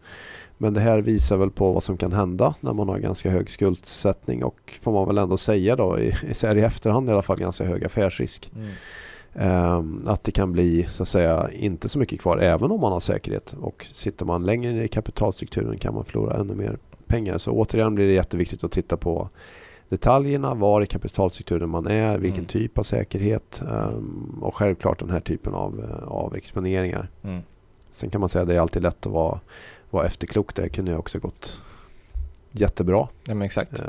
Men 0.57 0.73
det 0.73 0.79
här 0.79 1.01
visar 1.01 1.37
väl 1.37 1.49
på 1.49 1.71
vad 1.71 1.83
som 1.83 1.97
kan 1.97 2.11
hända 2.13 2.55
när 2.59 2.73
man 2.73 2.89
har 2.89 2.99
ganska 2.99 3.29
hög 3.29 3.49
skuldsättning 3.49 4.43
och 4.43 4.77
får 4.81 4.91
man 4.91 5.07
väl 5.07 5.17
ändå 5.17 5.37
säga 5.37 5.75
då 5.75 5.99
i, 5.99 6.15
så 6.33 6.47
här 6.47 6.55
i 6.57 6.61
efterhand 6.61 7.09
i 7.09 7.13
alla 7.13 7.21
fall 7.21 7.37
ganska 7.39 7.63
hög 7.65 7.85
affärsrisk. 7.85 8.51
Ehm, 9.35 10.01
att 10.07 10.23
det 10.23 10.31
kan 10.31 10.51
bli 10.51 10.87
så 10.91 11.03
att 11.03 11.07
säga 11.09 11.49
inte 11.51 11.89
så 11.89 11.99
mycket 11.99 12.21
kvar 12.21 12.37
även 12.37 12.71
om 12.71 12.81
man 12.81 12.91
har 12.91 12.99
säkerhet. 12.99 13.55
Och 13.61 13.85
sitter 13.91 14.25
man 14.25 14.45
längre 14.45 14.71
ner 14.71 14.83
i 14.83 14.87
kapitalstrukturen 14.87 15.77
kan 15.77 15.93
man 15.93 16.05
förlora 16.05 16.37
ännu 16.37 16.55
mer 16.55 16.77
pengar. 17.07 17.37
Så 17.37 17.51
återigen 17.51 17.95
blir 17.95 18.07
det 18.07 18.13
jätteviktigt 18.13 18.63
att 18.63 18.71
titta 18.71 18.97
på 18.97 19.29
detaljerna, 19.89 20.53
var 20.53 20.81
i 20.81 20.87
kapitalstrukturen 20.87 21.69
man 21.69 21.87
är, 21.87 22.17
vilken 22.17 22.39
Mm. 22.39 22.47
typ 22.47 22.77
av 22.77 22.83
säkerhet 22.83 23.61
ehm, 23.71 24.39
och 24.41 24.55
självklart 24.55 24.99
den 24.99 25.09
här 25.09 25.19
typen 25.19 25.53
av, 25.53 25.79
eh, 25.79 26.07
av 26.07 26.35
exponeringar. 26.35 27.09
Mm. 27.23 27.41
Sen 27.91 28.09
kan 28.09 28.19
man 28.19 28.29
säga 28.29 28.41
att 28.41 28.47
det 28.47 28.55
är 28.55 28.59
alltid 28.59 28.81
lätt 28.81 29.05
att 29.05 29.11
vara, 29.13 29.39
vara 29.93 30.05
efterklok. 30.05 30.55
Det 30.55 30.69
kunde 30.69 30.91
ju 30.91 30.97
också 30.97 31.19
gått 31.19 31.57
jättebra. 32.51 33.07
Ja 33.27 33.35
men 33.35 33.41
exakt. 33.45 33.79
Eh, 33.79 33.85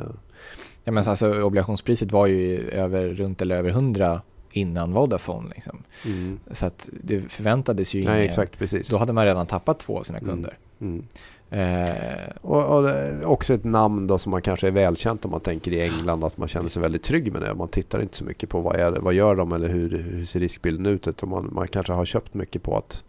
Ja, 0.86 0.92
men 0.92 1.08
alltså, 1.08 1.42
obligationspriset 1.42 2.12
var 2.12 2.26
ju 2.26 2.68
över, 2.70 3.08
runt 3.08 3.42
eller 3.42 3.56
över 3.56 3.70
100 3.70 4.20
innan 4.52 4.92
Vodafone. 4.92 5.48
Liksom. 5.54 5.82
mm. 6.06 6.38
Så 6.50 6.66
att 6.66 6.88
det 7.02 7.20
förväntades 7.32 7.94
ju 7.94 8.02
Nej, 8.02 8.14
ingen- 8.14 8.24
exakt 8.24 8.58
precis. 8.58 8.88
Då 8.88 8.96
hade 8.98 9.12
man 9.12 9.24
redan 9.24 9.46
tappat 9.46 9.78
två 9.78 9.98
av 9.98 10.02
sina 10.02 10.18
Mm. 10.18 10.30
kunder. 10.30 10.58
Mm. 10.80 11.04
Eh, 11.50 12.30
Och, 12.40 12.64
och 12.78 12.90
är 12.90 13.24
också 13.24 13.54
ett 13.54 13.64
namn 13.64 14.06
då 14.06 14.18
som 14.18 14.30
man 14.30 14.42
kanske 14.42 14.66
är 14.66 14.70
välkänt 14.70 15.24
om 15.24 15.30
man 15.30 15.40
tänker 15.40 15.72
i 15.72 15.80
England 15.80 16.24
att 16.24 16.36
man 16.38 16.48
känner 16.48 16.68
sig 16.68 16.82
väldigt 16.82 17.02
trygg 17.02 17.32
med 17.32 17.42
det. 17.42 17.54
Man 17.54 17.68
tittar 17.68 18.02
inte 18.02 18.16
så 18.16 18.24
mycket 18.24 18.48
på 18.48 18.60
vad, 18.60 18.76
är 18.76 18.90
vad 18.92 19.14
gör 19.14 19.34
de 19.36 19.52
eller 19.52 19.68
hur, 19.68 19.98
hur 19.98 20.24
ser 20.24 20.40
riskbilden 20.40 20.86
ut. 20.86 21.08
Utan 21.08 21.28
man, 21.28 21.48
man 21.52 21.68
kanske 21.68 21.92
har 21.92 22.04
köpt 22.04 22.34
mycket 22.34 22.62
på 22.62 22.76
att 22.76 23.04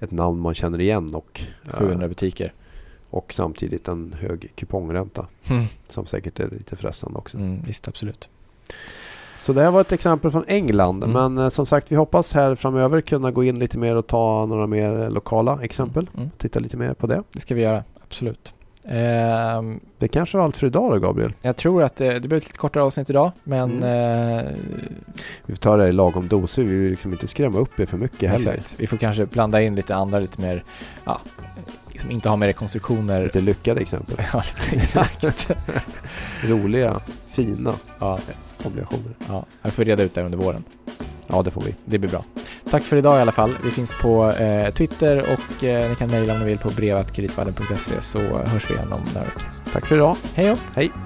ett 0.00 0.10
namn 0.10 0.40
man 0.40 0.54
känner 0.54 0.80
igen 0.80 1.14
och, 1.14 1.40
eh, 1.66 1.70
700 1.72 2.08
butiker. 2.08 2.52
och 3.10 3.32
samtidigt 3.32 3.88
en 3.88 4.14
hög 4.20 4.52
kupongränta 4.54 5.26
Mm. 5.48 5.64
som 5.88 6.06
säkert 6.06 6.40
är 6.40 6.48
lite 6.50 6.76
frestande 6.76 7.18
också. 7.18 7.36
Mm, 7.38 7.62
visst, 7.66 7.88
absolut. 7.88 8.28
Så 9.38 9.52
det 9.52 9.62
här 9.62 9.70
var 9.70 9.80
ett 9.80 9.92
exempel 9.92 10.30
från 10.30 10.44
England. 10.48 11.04
Mm. 11.04 11.12
Men 11.34 11.44
eh, 11.44 11.48
som 11.50 11.66
sagt 11.66 11.92
vi 11.92 11.96
hoppas 11.96 12.32
här 12.32 12.54
framöver 12.54 13.00
kunna 13.00 13.30
gå 13.30 13.44
in 13.44 13.58
lite 13.58 13.78
mer 13.78 13.96
och 13.96 14.06
ta 14.06 14.46
några 14.46 14.66
mer 14.66 15.02
eh, 15.02 15.10
lokala 15.10 15.58
exempel. 15.62 16.10
Mm. 16.16 16.30
Titta 16.38 16.58
lite 16.60 16.76
mer 16.76 16.94
på 16.94 17.06
det. 17.06 17.22
Det 17.32 17.40
ska 17.40 17.54
vi 17.54 17.62
göra, 17.62 17.84
absolut. 18.04 18.54
Ehm, 18.88 19.80
Det 19.98 20.08
kanske 20.08 20.36
var 20.36 20.44
allt 20.44 20.56
för 20.56 20.66
idag 20.66 20.90
då 20.92 20.98
Gabriel. 20.98 21.32
jag 21.42 21.56
tror 21.56 21.82
att 21.82 21.96
det, 21.96 22.18
det 22.18 22.28
blir 22.28 22.38
ett 22.38 22.44
lite 22.46 22.58
kortare 22.58 22.82
avsnitt 22.82 23.10
idag, 23.10 23.32
men 23.44 23.82
Mm. 23.82 24.36
eh, 24.46 24.52
Vi 25.46 25.54
får 25.54 25.60
ta 25.60 25.76
det 25.76 25.88
i 25.88 25.92
lagom 25.92 26.28
doser. 26.28 26.62
Vi 26.62 26.76
vill 26.78 26.90
liksom 26.90 27.12
inte 27.12 27.26
skrämma 27.26 27.58
upp 27.58 27.80
er 27.80 27.86
för 27.86 27.98
mycket 27.98 28.30
heller. 28.30 28.52
exakt. 28.52 28.74
vi 28.80 28.86
får 28.86 28.96
kanske 28.96 29.26
blanda 29.26 29.60
in 29.62 29.74
lite 29.74 29.94
andra, 29.96 30.18
lite 30.18 30.40
mer, 30.40 30.62
ja, 31.04 31.20
som 32.00 32.10
inte 32.10 32.28
har 32.28 32.36
med 32.36 32.46
rekonstruktioner. 32.46 33.22
Lite 33.22 33.40
lyckade 33.40 33.80
exempel. 33.80 34.16
Ja, 34.32 34.42
exakt. 34.72 35.24
Roliga, 36.44 36.96
fina 37.32 37.72
ja, 38.00 38.18
obligationer. 38.64 39.14
ja, 39.28 39.44
jag 39.62 39.72
får 39.72 39.84
reda 39.84 40.02
ut 40.02 40.14
det 40.14 40.22
under 40.22 40.38
våren. 40.38 40.64
Ja, 41.26 41.42
det 41.42 41.50
får 41.50 41.60
vi. 41.60 41.74
Det 41.84 41.98
blir 41.98 42.10
bra. 42.10 42.24
Tack 42.76 42.84
för 42.84 42.96
idag 42.96 43.18
i 43.18 43.20
alla 43.20 43.32
fall. 43.32 43.56
Vi 43.64 43.70
finns 43.70 43.92
på 43.92 44.30
eh, 44.30 44.70
Twitter 44.70 45.18
och 45.32 45.64
eh, 45.64 45.88
ni 45.88 45.96
kan 45.96 46.10
mejla 46.10 46.32
om 46.32 46.38
ni 46.38 46.44
vill 46.44 46.58
på 46.58 46.70
brevatkreditvallen.se 46.70 48.02
så 48.02 48.18
hörs 48.18 48.70
vi 48.70 48.74
igen 48.74 48.92
om 48.92 49.00
några 49.14 49.26
veckor. 49.26 49.42
Tack 49.72 49.86
för 49.86 49.94
idag. 49.94 50.16
Hej 50.34 50.46
då! 50.46 50.56
Hej! 50.74 51.05